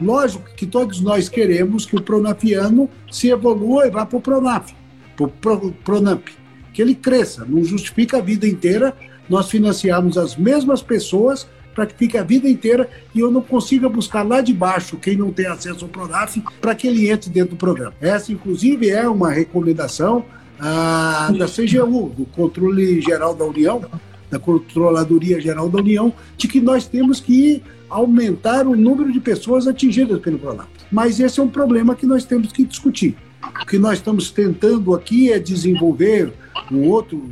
[0.00, 4.72] Lógico que todos nós queremos que o pronafiano se evolua e vá para o Pronaf,
[5.16, 6.28] para o Pronamp,
[6.72, 7.44] que ele cresça.
[7.44, 8.96] Não justifica a vida inteira
[9.28, 11.46] nós financiarmos as mesmas pessoas
[11.80, 15.16] para que fique a vida inteira e eu não consiga buscar lá de baixo quem
[15.16, 17.94] não tem acesso ao Pronaf para que ele entre dentro do programa.
[18.02, 20.22] Essa, inclusive, é uma recomendação
[20.58, 23.82] ah, da CGU, do Controle Geral da União,
[24.30, 29.66] da Controladoria Geral da União, de que nós temos que aumentar o número de pessoas
[29.66, 30.68] atingidas pelo Pronaf.
[30.92, 33.16] Mas esse é um problema que nós temos que discutir.
[33.62, 36.30] O que nós estamos tentando aqui é desenvolver
[36.70, 37.24] um outro,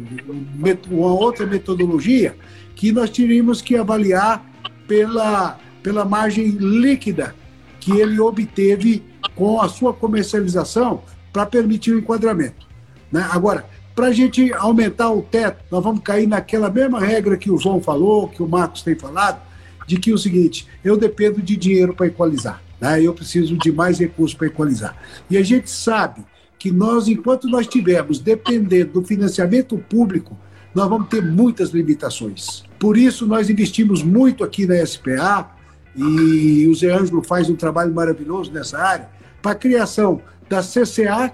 [0.91, 2.35] uma outra metodologia
[2.79, 4.49] que nós teríamos que avaliar
[4.87, 7.35] pela, pela margem líquida
[7.81, 9.03] que ele obteve
[9.35, 12.69] com a sua comercialização para permitir o enquadramento.
[13.11, 13.27] Né?
[13.33, 17.59] Agora, para a gente aumentar o teto, nós vamos cair naquela mesma regra que o
[17.59, 19.43] João falou, que o Marcos tem falado,
[19.85, 23.03] de que é o seguinte, eu dependo de dinheiro para equalizar, né?
[23.03, 24.97] eu preciso de mais recursos para equalizar.
[25.29, 26.25] E a gente sabe
[26.57, 30.39] que nós, enquanto nós tivermos dependendo do financiamento público,
[30.73, 32.68] nós vamos ter muitas limitações.
[32.79, 35.51] Por isso, nós investimos muito aqui na SPA,
[35.97, 39.09] e o Zé Ângelo faz um trabalho maravilhoso nessa área,
[39.43, 41.33] para a criação da CCA,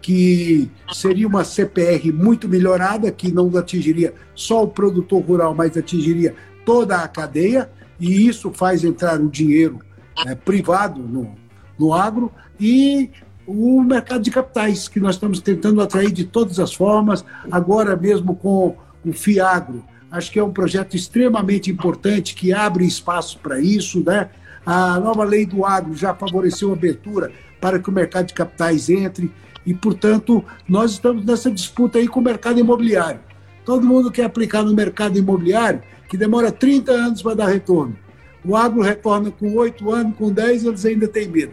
[0.00, 6.34] que seria uma CPR muito melhorada, que não atingiria só o produtor rural, mas atingiria
[6.64, 9.78] toda a cadeia, e isso faz entrar o dinheiro
[10.26, 11.34] é, privado no,
[11.78, 13.10] no agro, e
[13.46, 18.34] o mercado de capitais, que nós estamos tentando atrair de todas as formas, agora mesmo
[18.34, 19.84] com o FIAGRO.
[20.10, 24.02] Acho que é um projeto extremamente importante que abre espaço para isso.
[24.04, 24.30] Né?
[24.64, 28.88] A nova lei do agro já favoreceu a abertura para que o mercado de capitais
[28.88, 29.30] entre
[29.66, 33.20] e, portanto, nós estamos nessa disputa aí com o mercado imobiliário.
[33.66, 37.94] Todo mundo quer aplicar no mercado imobiliário, que demora 30 anos para dar retorno.
[38.42, 41.52] O agro retorna com 8 anos, com 10 eles ainda têm medo.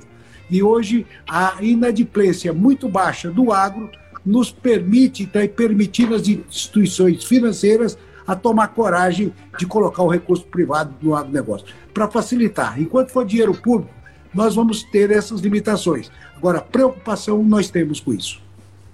[0.50, 3.90] E hoje a inadimplência muito baixa do agro
[4.26, 10.94] nos permite, está permitindo as instituições financeiras a tomar coragem de colocar o recurso privado
[11.02, 12.80] no agronegócio, para facilitar.
[12.80, 13.94] Enquanto for dinheiro público,
[14.34, 16.12] nós vamos ter essas limitações.
[16.36, 18.44] Agora, preocupação nós temos com isso.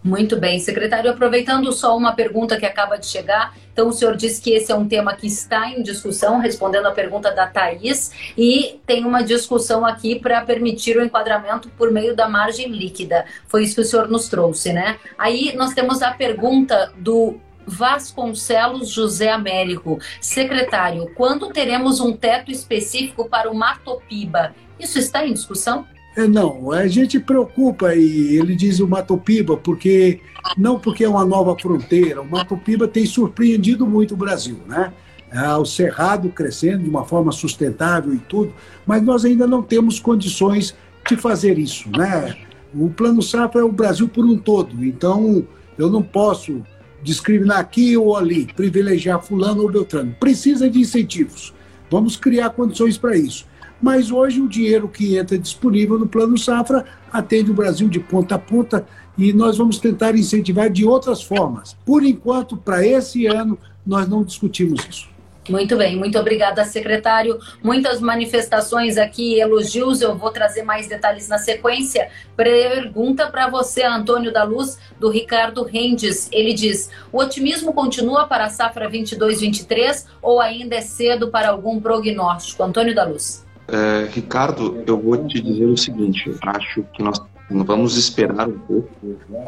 [0.03, 1.11] Muito bem, secretário.
[1.11, 4.75] Aproveitando só uma pergunta que acaba de chegar, então o senhor disse que esse é
[4.75, 9.85] um tema que está em discussão, respondendo a pergunta da Thaís, e tem uma discussão
[9.85, 13.25] aqui para permitir o enquadramento por meio da margem líquida.
[13.47, 14.97] Foi isso que o senhor nos trouxe, né?
[15.19, 19.99] Aí nós temos a pergunta do Vasconcelos José Américo.
[20.19, 24.53] Secretário, quando teremos um teto específico para o Matopiba?
[24.79, 25.85] Isso está em discussão?
[26.15, 30.19] É, não, a gente preocupa e ele diz o Mato Piba porque
[30.57, 34.91] não porque é uma nova fronteira, o Mato Piba tem surpreendido muito o Brasil, né?
[35.31, 38.53] É, o cerrado crescendo de uma forma sustentável e tudo,
[38.85, 40.75] mas nós ainda não temos condições
[41.07, 42.35] de fazer isso, né?
[42.73, 45.47] O plano safra é o Brasil por um todo, então
[45.77, 46.61] eu não posso
[47.03, 50.15] discriminar aqui ou ali, privilegiar fulano ou beltrano.
[50.19, 51.53] Precisa de incentivos.
[51.89, 53.49] Vamos criar condições para isso
[53.81, 58.35] mas hoje o dinheiro que entra disponível no Plano Safra atende o Brasil de ponta
[58.35, 58.85] a ponta
[59.17, 61.75] e nós vamos tentar incentivar de outras formas.
[61.85, 65.09] Por enquanto, para esse ano, nós não discutimos isso.
[65.49, 67.39] Muito bem, muito obrigada, secretário.
[67.63, 72.09] Muitas manifestações aqui, elogios, eu vou trazer mais detalhes na sequência.
[72.37, 76.29] Pergunta para você, Antônio da Luz, do Ricardo Rendes.
[76.31, 81.79] Ele diz: o otimismo continua para a safra 22-23 ou ainda é cedo para algum
[81.81, 82.63] prognóstico?
[82.63, 83.45] Antônio da Luz.
[83.67, 87.19] É, Ricardo, eu vou te dizer o seguinte: acho que nós
[87.53, 88.89] vamos esperar um pouco.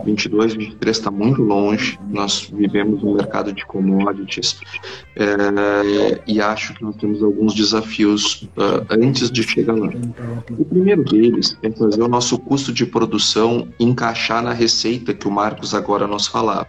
[0.06, 2.00] 22, 23 está muito longe.
[2.10, 4.60] Nós vivemos um mercado de commodities
[5.16, 9.90] é, e acho que nós temos alguns desafios uh, antes de chegar lá.
[10.58, 15.32] O primeiro deles é fazer o nosso custo de produção encaixar na receita que o
[15.32, 16.68] Marcos agora nos falava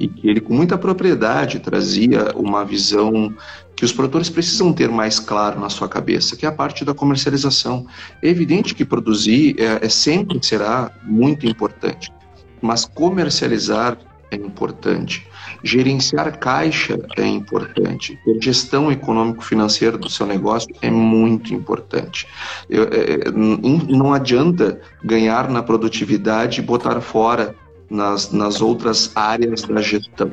[0.00, 3.34] e que ele com muita propriedade trazia uma visão
[3.78, 6.92] que os produtores precisam ter mais claro na sua cabeça, que é a parte da
[6.92, 7.86] comercialização.
[8.20, 12.12] É evidente que produzir é, é sempre será muito importante,
[12.60, 13.96] mas comercializar
[14.32, 15.24] é importante.
[15.62, 18.18] Gerenciar caixa é importante.
[18.24, 22.26] Ter gestão econômico-financeira do seu negócio é muito importante.
[22.68, 27.54] Eu, é, não adianta ganhar na produtividade e botar fora
[27.90, 30.30] nas, nas outras áreas da gestão.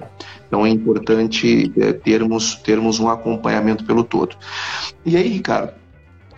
[0.47, 4.36] Então é importante é, termos, termos um acompanhamento pelo todo.
[5.06, 5.74] E aí, Ricardo,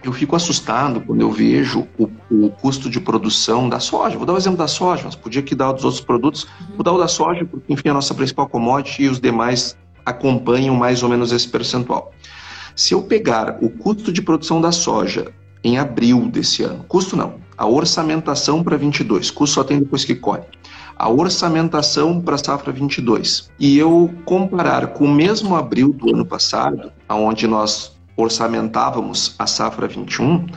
[0.03, 4.18] eu fico assustado quando eu vejo o, o, custo de produção da soja.
[4.18, 6.47] Vou dar o exemplo da soja, mas podia que dar dos outros produtos.
[6.76, 9.76] Vou dar o da soja, porque, enfim, é a nossa principal commodity e os demais
[10.05, 12.13] acompanham mais ou menos esse percentual.
[12.76, 17.36] Se eu pegar o custo de produção da soja em abril desse ano, custo não,
[17.57, 20.43] a orçamentação para 22, custo só tem depois que colhe,
[20.98, 26.26] a orçamentação para a safra 22, e eu comparar com o mesmo abril do ano
[26.26, 30.48] passado, onde nós orçamentávamos a safra 21,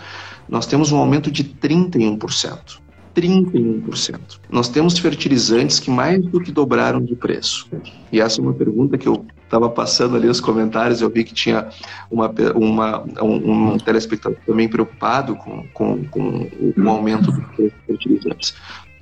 [0.48, 2.80] nós temos um aumento de 31%.
[3.14, 4.40] 31%.
[4.48, 7.68] Nós temos fertilizantes que mais do que dobraram de preço.
[8.10, 11.34] E essa é uma pergunta que eu estava passando ali nos comentários, eu vi que
[11.34, 11.68] tinha
[12.10, 18.54] uma, uma, um, um telespectador também preocupado com, com, com o aumento dos fertilizantes.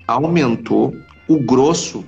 [0.06, 0.96] Aumentou,
[1.28, 2.04] o grosso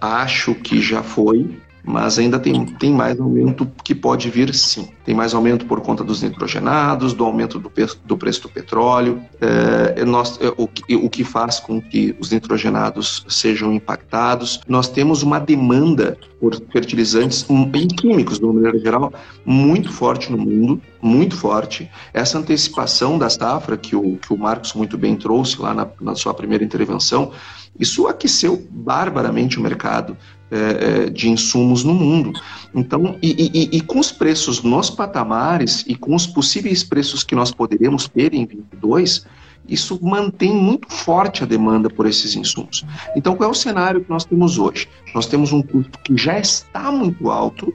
[0.00, 4.88] acho que já foi, mas ainda tem, tem mais aumento que pode vir sim.
[5.04, 7.70] Tem mais aumento por conta dos nitrogenados, do aumento do,
[8.04, 12.30] do preço do petróleo, é, nós, é, o, que, o que faz com que os
[12.30, 14.60] nitrogenados sejam impactados.
[14.68, 19.12] Nós temos uma demanda por fertilizantes e químicos, de uma maneira geral,
[19.44, 21.90] muito forte no mundo, muito forte.
[22.14, 26.14] Essa antecipação da safra que o, que o Marcos muito bem trouxe lá na, na
[26.14, 27.32] sua primeira intervenção,
[27.78, 30.16] isso aqueceu barbaramente o mercado
[30.50, 32.32] é, é, de insumos no mundo.
[32.74, 37.34] Então, e, e, e, com os preços nos patamares e com os possíveis preços que
[37.34, 39.26] nós poderemos ter em 22,
[39.68, 42.84] isso mantém muito forte a demanda por esses insumos.
[43.14, 44.88] Então, qual é o cenário que nós temos hoje?
[45.14, 47.72] Nós temos um custo que já está muito alto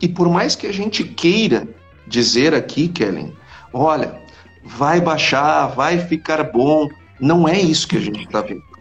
[0.00, 1.66] e por mais que a gente queira
[2.06, 3.32] dizer aqui, Kellen,
[3.72, 4.20] olha,
[4.62, 6.88] vai baixar, vai ficar bom,
[7.18, 8.73] não é isso que a gente está vendo.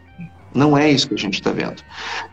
[0.53, 1.81] Não é isso que a gente está vendo.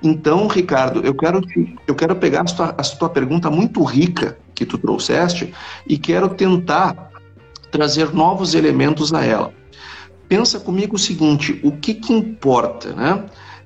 [0.03, 1.41] Então, Ricardo, eu quero,
[1.87, 5.55] eu quero pegar a tua, a tua pergunta muito rica que tu trouxeste
[5.87, 7.11] e quero tentar
[7.71, 9.53] trazer novos elementos a ela.
[10.29, 13.25] Pensa comigo o seguinte: o que, que importa, né?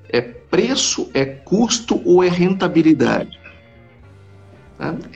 [0.09, 3.37] É preço, é custo ou é rentabilidade?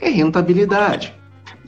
[0.00, 1.14] É rentabilidade.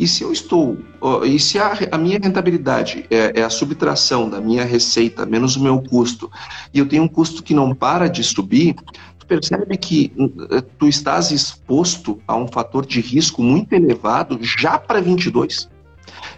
[0.03, 0.79] E se eu estou,
[1.25, 5.63] e se a, a minha rentabilidade é, é, a subtração da minha receita menos o
[5.63, 6.29] meu custo,
[6.75, 8.75] e eu tenho um custo que não para de subir,
[9.17, 10.13] tu percebe que
[10.51, 15.69] eh, tu estás exposto a um fator de risco muito elevado já para 22.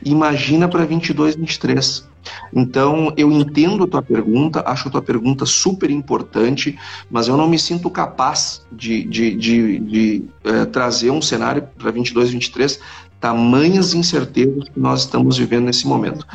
[0.04, 2.06] Imagina para 22, 23.
[2.52, 6.78] Então, eu entendo a tua pergunta, acho a tua pergunta super importante,
[7.10, 11.90] mas eu não me sinto capaz de, de, de, de é, trazer um cenário para
[11.90, 12.80] 22, 23
[13.24, 16.26] tamanhas incertezas que nós estamos vivendo nesse momento.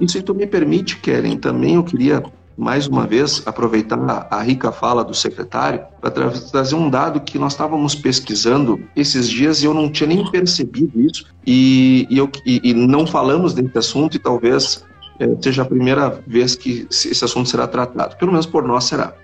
[0.00, 2.20] E se tu me permite, Keren, também eu queria
[2.58, 7.38] mais uma vez aproveitar a rica fala do secretário para tra trazer um dado que
[7.38, 12.28] nós estávamos pesquisando esses dias e eu não tinha nem percebido isso e, e, eu,
[12.44, 14.84] e, e não falamos desse assunto e talvez
[15.20, 19.14] é, seja a primeira vez que esse assunto será tratado, pelo menos por nós será.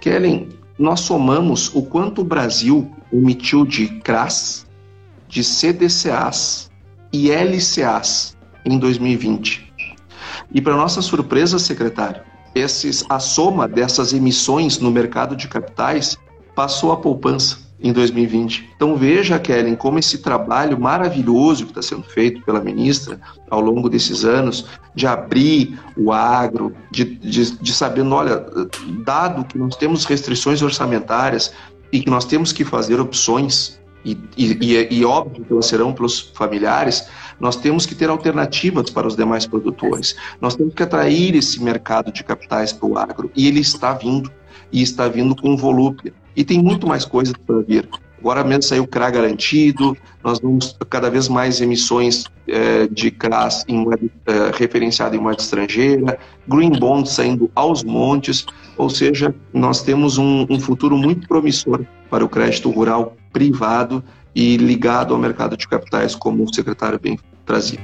[0.00, 0.48] Kellen,
[0.78, 4.65] nós somamos o quanto o Brasil emitiu de CRAS,
[5.36, 6.70] de CDCAs
[7.12, 8.34] e LCAs
[8.64, 9.70] em 2020.
[10.50, 12.22] E para nossa surpresa, secretário,
[12.54, 16.16] esses, a soma dessas emissões no mercado de capitais
[16.54, 18.70] passou a poupança em 2020.
[18.76, 23.20] Então veja, Kellen, como esse trabalho maravilhoso que está sendo feito pela ministra
[23.50, 24.64] ao longo desses anos,
[24.94, 28.42] de abrir o agro, de, de, de sabendo, olha,
[29.04, 31.52] dado que nós temos restrições orçamentárias
[31.92, 36.20] e que nós temos que fazer opções e, e, e, óbvio que elas serão pelos
[36.34, 37.08] familiares,
[37.40, 40.14] nós temos que ter alternativas para os demais produtores.
[40.40, 44.30] Nós temos que atrair esse mercado de capitais para o agro, e ele está vindo,
[44.70, 46.14] e está vindo com volúpia.
[46.36, 47.88] E tem muito mais coisas para vir.
[48.18, 53.64] Agora mesmo saiu o CRA garantido, nós vamos cada vez mais emissões é, de CRAS
[53.68, 53.84] em
[54.26, 58.46] é, em moeda estrangeira, Green Bond saindo aos montes,
[58.76, 64.02] ou seja, nós temos um, um futuro muito promissor para o crédito rural privado
[64.34, 67.80] e ligado ao mercado de capitais, como o secretário bem trazia.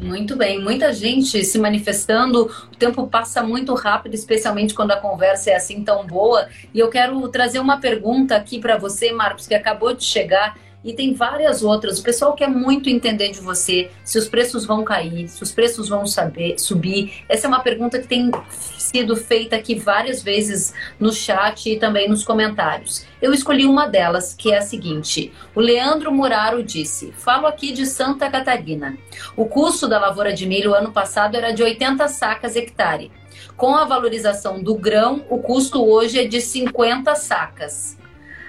[0.00, 5.50] Muito bem, muita gente se manifestando, o tempo passa muito rápido, especialmente quando a conversa
[5.50, 6.48] é assim tão boa.
[6.74, 10.92] E eu quero trazer uma pergunta aqui para você, Marcos, que acabou de chegar e
[10.92, 11.98] tem várias outras.
[11.98, 15.88] O pessoal quer muito entender de você se os preços vão cair, se os preços
[15.88, 17.24] vão saber, subir.
[17.28, 18.30] Essa é uma pergunta que tem
[18.78, 23.06] sido feita aqui várias vezes no chat e também nos comentários.
[23.20, 27.86] Eu escolhi uma delas, que é a seguinte: o Leandro Muraro disse: Falo aqui de
[27.86, 28.96] Santa Catarina.
[29.36, 33.10] O custo da lavoura de milho ano passado era de 80 sacas hectare.
[33.56, 37.98] Com a valorização do grão, o custo hoje é de 50 sacas.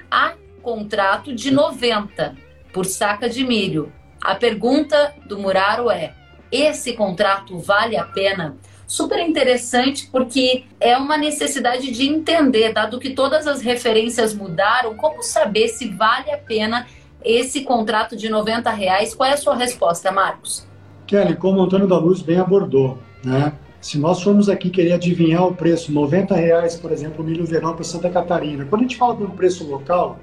[0.09, 0.33] Há
[0.63, 2.35] contrato de 90
[2.73, 3.91] por saca de milho.
[4.19, 6.13] A pergunta do Muraro é:
[6.51, 8.57] esse contrato vale a pena?
[8.87, 15.23] Super interessante porque é uma necessidade de entender, dado que todas as referências mudaram, como
[15.23, 16.85] saber se vale a pena
[17.23, 19.15] esse contrato de 90 reais?
[19.15, 20.67] Qual é a sua resposta, Marcos?
[21.07, 23.53] Kelly, como o Antônio da Luz bem abordou, né?
[23.81, 27.83] Se nós formos aqui querer adivinhar o preço, 90 reais, por exemplo, milho verão para
[27.83, 30.19] Santa Catarina, quando a gente fala de um preço local,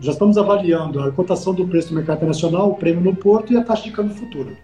[0.00, 3.56] já estamos avaliando a cotação do preço do mercado internacional, o prêmio no porto e
[3.56, 4.56] a taxa de câmbio futuro.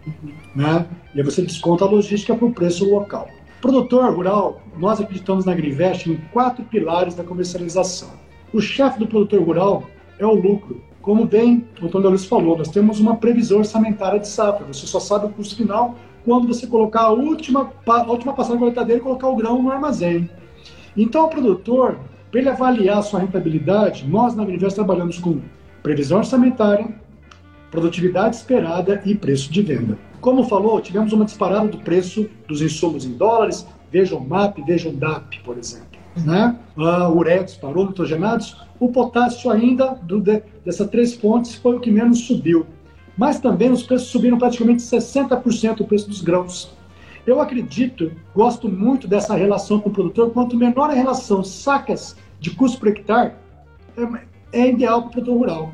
[0.55, 0.85] Né?
[1.15, 3.29] E aí você desconta a logística para o preço local.
[3.61, 8.09] Produtor rural, nós acreditamos na Agrivest em quatro pilares da comercialização.
[8.53, 9.83] O chefe do produtor rural
[10.17, 10.81] é o lucro.
[11.01, 14.65] Como bem o Antônio Luiz falou, nós temos uma previsão orçamentária de safra.
[14.65, 18.99] Você só sabe o custo final quando você colocar a última, a última passagem coletadeira
[18.99, 20.29] e colocar o grão no armazém.
[20.95, 21.97] Então, o produtor
[22.31, 25.41] para ele avaliar a sua rentabilidade, nós na Agrinvest trabalhamos com
[25.81, 26.87] previsão orçamentária,
[27.71, 29.97] produtividade esperada e preço de venda.
[30.21, 35.39] Como falou, tivemos uma disparada do preço dos insumos em dólares, vejam MAP, vejam DAP,
[35.43, 35.87] por exemplo.
[36.17, 36.55] Né?
[36.77, 38.57] Uh, urex parou, nitrogenados.
[38.79, 42.65] O potássio ainda, do, de, dessas três fontes, foi o que menos subiu.
[43.17, 46.71] Mas também os preços subiram praticamente 60% o preço dos grãos.
[47.25, 50.31] Eu acredito, gosto muito dessa relação com o produtor.
[50.31, 53.33] Quanto menor a relação sacas de custo por hectare,
[53.97, 55.73] é, é ideal para o produtor rural.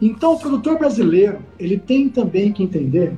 [0.00, 3.16] Então, o produtor brasileiro ele tem também que entender,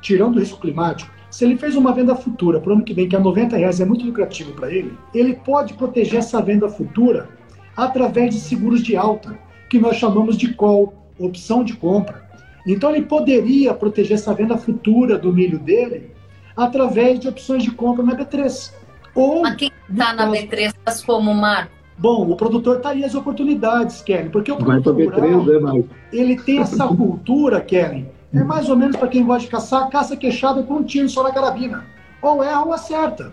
[0.00, 3.08] tirando o risco climático, se ele fez uma venda futura para o ano que vem,
[3.08, 7.28] que é 90 reais, é muito lucrativo para ele, ele pode proteger essa venda futura
[7.76, 12.24] através de seguros de alta, que nós chamamos de call, opção de compra.
[12.66, 16.15] Então, ele poderia proteger essa venda futura do milho dele
[16.56, 18.72] através de opções de compra na B3.
[19.14, 20.72] Ou, Mas quem está na B3
[21.04, 21.72] como Marco?
[21.98, 26.36] Bom, o produtor está aí as oportunidades, Kelly, porque o produtor rural, B3, né, ele
[26.36, 30.62] tem essa cultura, Kelly, é mais ou menos para quem gosta de caçar, caça queixada
[30.62, 31.86] com um tiro só na carabina.
[32.20, 33.32] Ou erra ou acerta.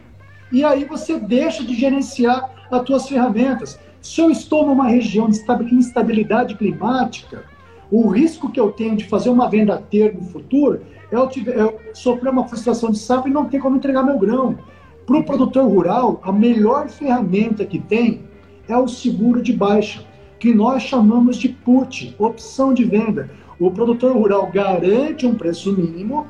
[0.52, 3.78] E aí você deixa de gerenciar as suas ferramentas.
[4.02, 7.44] Se eu estou numa região de instabilidade climática,
[7.92, 10.82] o risco que eu tenho de fazer uma venda a termo futuro
[11.14, 14.58] eu, tive, eu sofri uma frustração de safra e não tem como entregar meu grão.
[15.06, 18.22] Para o produtor rural, a melhor ferramenta que tem
[18.68, 20.04] é o seguro de baixa,
[20.40, 23.30] que nós chamamos de PUT, opção de venda.
[23.60, 26.26] O produtor rural garante um preço mínimo.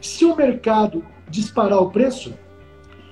[0.00, 2.34] Se o mercado disparar o preço,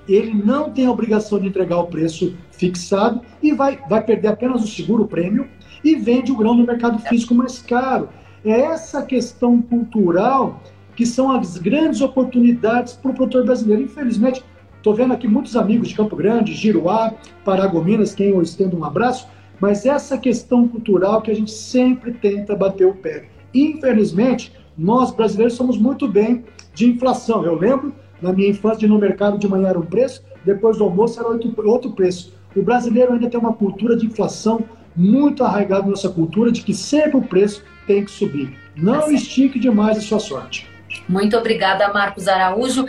[0.08, 4.62] ele não tem a obrigação de entregar o preço fixado e vai, vai perder apenas
[4.62, 5.48] o seguro prêmio
[5.82, 8.08] e vende o grão no mercado físico mais caro.
[8.44, 10.62] É essa questão cultural
[10.98, 13.84] que são as grandes oportunidades para o produtor brasileiro.
[13.84, 14.44] Infelizmente,
[14.78, 19.28] estou vendo aqui muitos amigos de Campo Grande, Giruá, Paragominas, quem eu estendo um abraço,
[19.60, 23.26] mas essa questão cultural que a gente sempre tenta bater o pé.
[23.54, 26.44] Infelizmente, nós brasileiros somos muito bem
[26.74, 27.44] de inflação.
[27.44, 30.82] Eu lembro, na minha infância, de no mercado de manhã era um preço, depois do
[30.82, 32.34] almoço era outro, preço.
[32.56, 34.64] O brasileiro ainda tem uma cultura de inflação
[34.96, 38.52] muito arraigada na nossa cultura, de que sempre o preço tem que subir.
[38.74, 40.66] Não tá estique demais a sua sorte.
[41.08, 42.86] Muito obrigada, Marcos Araújo.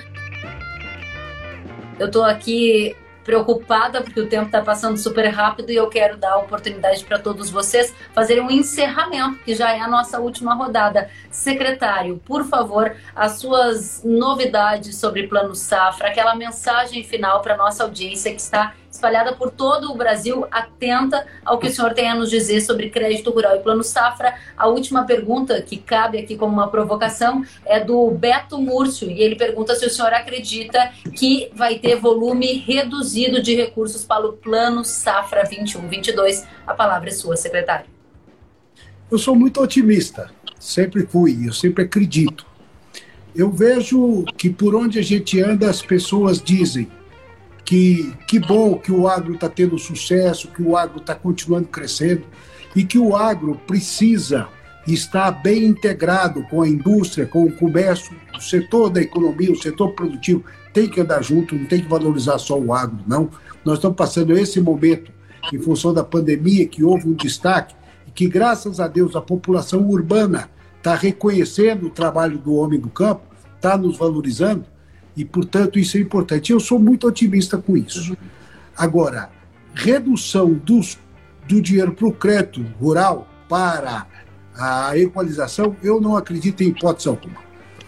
[1.98, 2.96] Eu estou aqui
[3.30, 7.20] preocupada porque o tempo está passando super rápido e eu quero dar a oportunidade para
[7.20, 11.12] todos vocês fazerem um encerramento, que já é a nossa última rodada.
[11.30, 18.34] Secretário, por favor, as suas novidades sobre Plano Safra, aquela mensagem final para nossa audiência
[18.34, 22.30] que está espalhada por todo o Brasil, atenta ao que o senhor tem a nos
[22.30, 24.36] dizer sobre crédito rural e plano safra.
[24.58, 29.36] A última pergunta, que cabe aqui como uma provocação, é do Beto Múrcio, e ele
[29.36, 34.84] pergunta se o senhor acredita que vai ter volume reduzido de recursos para o plano
[34.84, 36.46] safra 21-22.
[36.66, 37.86] A palavra é sua, secretário.
[39.12, 40.30] Eu sou muito otimista,
[40.60, 42.46] sempre fui, eu sempre acredito.
[43.36, 46.90] Eu vejo que por onde a gente anda, as pessoas dizem
[47.70, 52.24] que que bom que o agro está tendo sucesso, que o agro está continuando crescendo
[52.76, 54.48] e que o agro precisa
[54.88, 59.94] estar bem integrado com a indústria, com o comércio, o setor da economia, o setor
[59.94, 60.44] produtivo
[60.74, 63.30] tem que andar junto, não tem que valorizar só o agro, não.
[63.64, 65.12] Nós estamos passando esse momento
[65.54, 67.76] em função da pandemia que houve um destaque
[68.08, 72.90] e que graças a Deus a população urbana está reconhecendo o trabalho do homem do
[72.90, 73.22] campo,
[73.56, 74.66] está nos valorizando,
[75.20, 76.54] e, portanto, isso é importante.
[76.54, 78.16] Eu sou muito otimista com isso.
[78.78, 79.30] Agora,
[79.76, 80.98] redução dos,
[81.46, 84.08] do dinheiro para o crédito rural para
[84.56, 87.36] a equalização, eu não acredito em hipótese alguma.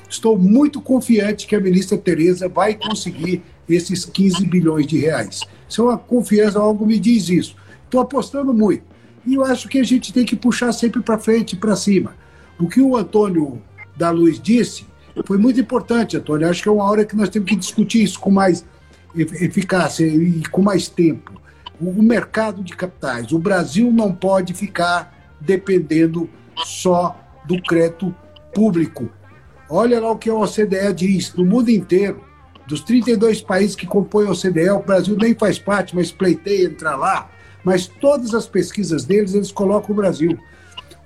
[0.09, 5.39] Estou muito confiante que a ministra Tereza vai conseguir esses 15 bilhões de reais.
[5.69, 7.55] Isso é uma confiança, algo me diz isso.
[7.85, 8.83] Estou apostando muito.
[9.25, 12.13] E eu acho que a gente tem que puxar sempre para frente, para cima.
[12.59, 13.61] O que o Antônio
[13.95, 14.90] da Luz disse
[15.25, 16.49] foi muito importante, Antônio.
[16.49, 18.65] Acho que é uma hora que nós temos que discutir isso com mais
[19.15, 21.39] eficácia e com mais tempo.
[21.79, 23.31] O mercado de capitais.
[23.31, 26.29] O Brasil não pode ficar dependendo
[26.63, 28.15] só do crédito
[28.53, 29.09] público.
[29.69, 31.33] Olha lá o que a OCDE diz.
[31.33, 32.23] No mundo inteiro,
[32.67, 36.95] dos 32 países que compõem a OCDE, o Brasil nem faz parte, mas pleiteia entrar
[36.95, 37.29] lá.
[37.63, 40.37] Mas todas as pesquisas deles, eles colocam o Brasil.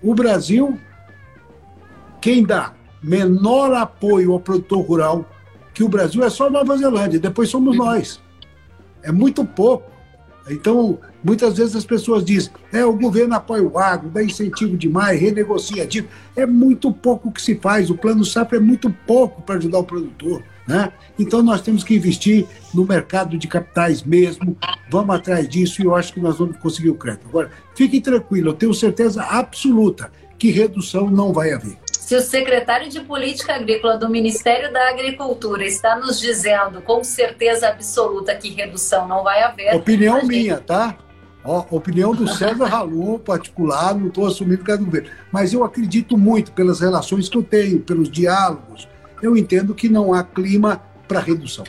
[0.01, 0.77] O Brasil,
[2.21, 2.73] quem dá
[3.05, 5.29] menor apoio ao produtor rural
[5.73, 8.19] que o Brasil é só Nova Zelândia, depois somos nós.
[9.03, 9.91] É muito pouco.
[10.49, 15.19] Então, muitas vezes as pessoas dizem, é, o governo apoia o agro, dá incentivo demais,
[15.19, 16.13] renegocia dívida.
[16.35, 17.89] É muito pouco que se faz.
[17.89, 20.43] O plano safra é muito pouco para ajudar o produtor.
[20.67, 20.91] Né?
[21.19, 24.55] Então, nós temos que investir no mercado de capitais mesmo.
[24.89, 27.27] Vamos atrás disso e eu acho que nós vamos conseguir o crédito.
[27.27, 31.84] Agora, fiquem tranquilos, eu tenho certeza absoluta que redução não vai haver.
[32.05, 37.67] Se o secretário de Política Agrícola do Ministério da Agricultura está nos dizendo com certeza
[37.67, 39.75] absoluta que redução não vai haver.
[39.75, 40.27] Opinião gente...
[40.27, 40.95] minha, tá?
[41.43, 45.09] Ó, opinião do César Ralu, particular, não estou assumindo que é do governo.
[45.31, 48.87] Mas eu acredito muito pelas relações que eu tenho, pelos diálogos.
[49.19, 51.65] Eu entendo que não há clima para redução.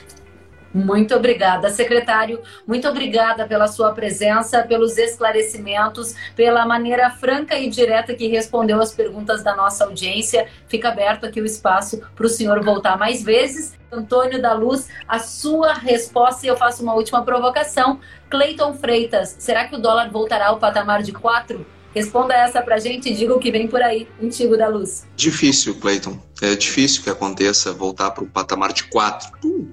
[0.77, 2.39] Muito obrigada, secretário.
[2.67, 8.93] Muito obrigada pela sua presença, pelos esclarecimentos, pela maneira franca e direta que respondeu as
[8.93, 10.47] perguntas da nossa audiência.
[10.69, 13.75] Fica aberto aqui o espaço para o senhor voltar mais vezes.
[13.91, 17.99] Antônio da Luz, a sua resposta, e eu faço uma última provocação.
[18.29, 21.76] Cleiton Freitas, será que o dólar voltará ao patamar de 4?
[21.97, 25.07] Responda essa pra gente e diga o que vem por aí, contigo da luz.
[25.17, 26.19] Difícil, Cleiton.
[26.43, 29.31] É difícil que aconteça voltar para o patamar de 4.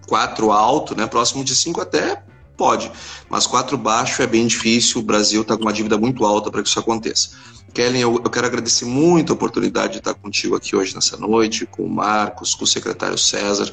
[0.07, 1.05] 4 alto, né?
[1.05, 2.23] Próximo de 5 até
[2.55, 2.89] pode,
[3.29, 5.01] mas 4 baixo é bem difícil.
[5.01, 7.31] O Brasil está com uma dívida muito alta para que isso aconteça.
[7.73, 11.83] Kellen, eu, quero agradecer muito a oportunidade de estar contigo aqui hoje nessa noite, com
[11.83, 13.69] o Marcos, com o secretário César.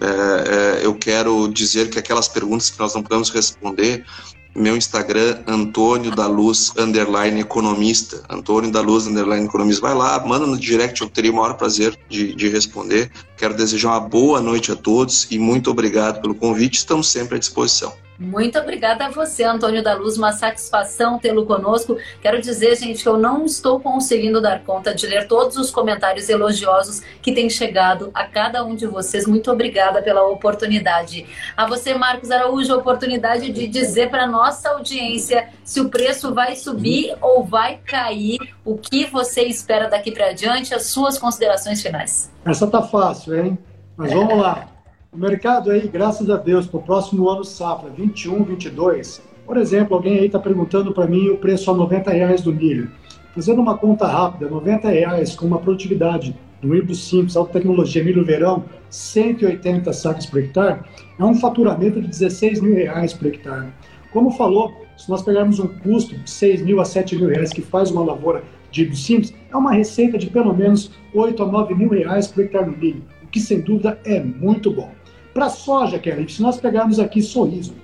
[0.00, 4.06] É, é, eu quero dizer que aquelas perguntas que nós não podemos responder,
[4.54, 8.22] meu Instagram, Antônio da Luz, underline economista.
[8.28, 9.80] Antônio da Luz, underline economista.
[9.82, 13.10] Vai lá, manda no direct, eu teria o maior prazer de, de responder.
[13.36, 16.78] Quero desejar uma boa noite a todos e muito obrigado pelo convite.
[16.78, 17.92] Estamos sempre à disposição.
[18.18, 20.16] Muito obrigada a você, Antônio da Luz.
[20.16, 21.96] Uma satisfação tê-lo conosco.
[22.20, 26.28] Quero dizer, gente, que eu não estou conseguindo dar conta de ler todos os comentários
[26.28, 29.26] elogiosos que têm chegado a cada um de vocês.
[29.26, 31.26] Muito obrigada pela oportunidade.
[31.56, 36.54] A você, Marcos Araújo, a oportunidade de dizer para nossa audiência se o preço vai
[36.54, 38.38] subir ou vai cair.
[38.64, 40.74] O que você espera daqui para diante?
[40.74, 42.30] As suas considerações finais.
[42.44, 43.58] Essa tá fácil, hein?
[43.96, 44.71] Mas vamos lá.
[45.14, 49.20] O mercado aí, graças a Deus, para o próximo ano safra, 21, 22.
[49.44, 52.90] Por exemplo, alguém aí está perguntando para mim o preço a 90 reais do milho.
[53.34, 58.24] Fazendo uma conta rápida, 90 reais com uma produtividade do híbrido simples, alta tecnologia, milho
[58.24, 60.80] verão, 180 sacas por hectare,
[61.18, 63.70] é um faturamento de 16 mil reais por hectare.
[64.14, 67.60] Como falou, se nós pegarmos um custo de 6 mil a 7 mil reais que
[67.60, 71.74] faz uma lavoura de híbrido simples, é uma receita de pelo menos 8 a 9
[71.74, 74.90] mil reais por hectare no milho, o que sem dúvida é muito bom.
[75.32, 77.74] Para a soja, Kelly, se nós pegarmos aqui sorriso,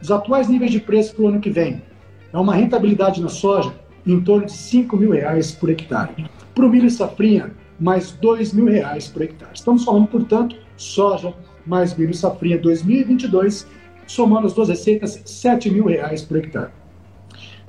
[0.00, 1.82] os atuais níveis de preço para o ano que vem,
[2.30, 3.72] é uma rentabilidade na soja
[4.06, 6.26] em torno de 5 mil reais por hectare.
[6.54, 9.52] Para o milho e safrinha, mais 2 mil reais por hectare.
[9.54, 11.32] Estamos falando, portanto, soja
[11.64, 13.66] mais milho e safrinha 2022,
[14.06, 16.72] somando as duas receitas, 7 mil reais por hectare.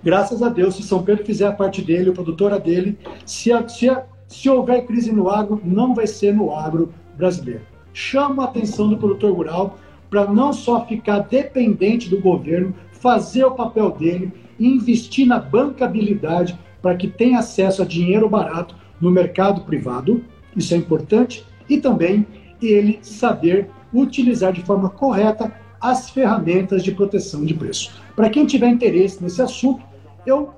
[0.03, 3.65] Graças a Deus, se São Pedro fizer a parte dele, o produtora dele, se, a,
[3.69, 8.45] se, a, se houver crise no agro, não vai ser no agro brasileiro chama a
[8.47, 9.77] atenção do produtor rural
[10.09, 16.95] para não só ficar dependente do governo, fazer o papel dele, investir na bancabilidade para
[16.95, 20.23] que tenha acesso a dinheiro barato no mercado privado,
[20.55, 22.25] isso é importante, e também
[22.61, 27.91] ele saber utilizar de forma correta as ferramentas de proteção de preço.
[28.15, 29.83] Para quem tiver interesse nesse assunto,
[30.25, 30.51] eu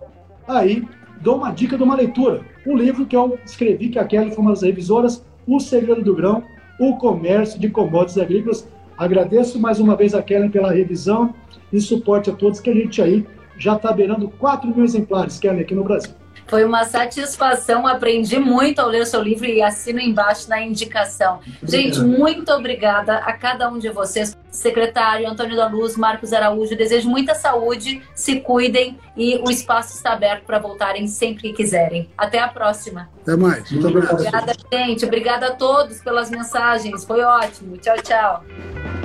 [0.48, 0.88] aí
[1.22, 2.42] dou uma dica de uma leitura.
[2.66, 6.16] Um livro que eu escrevi, que a Kelly foi uma das revisoras, O Segredo do
[6.16, 6.44] Grão,
[6.80, 8.68] o comércio de commodities agrícolas.
[8.98, 11.34] Agradeço mais uma vez a Kellen pela revisão
[11.72, 13.26] e suporte a todos que a gente aí
[13.58, 16.14] já está beirando 4 mil exemplares, Kellen, aqui no Brasil.
[16.48, 21.40] Foi uma satisfação, aprendi muito ao ler o seu livro e assino embaixo na indicação.
[21.64, 24.38] Gente, muito obrigada a cada um de vocês.
[24.52, 30.14] Secretário Antônio da Luz, Marcos Araújo, desejo muita saúde, se cuidem e o espaço está
[30.14, 32.10] aberto para voltarem sempre que quiserem.
[32.18, 33.10] Até a próxima.
[33.22, 33.70] Até mais.
[33.70, 35.06] Muito obrigada, gente.
[35.06, 37.04] Obrigada a todos pelas mensagens.
[37.04, 37.78] Foi ótimo.
[37.78, 39.05] Tchau, tchau.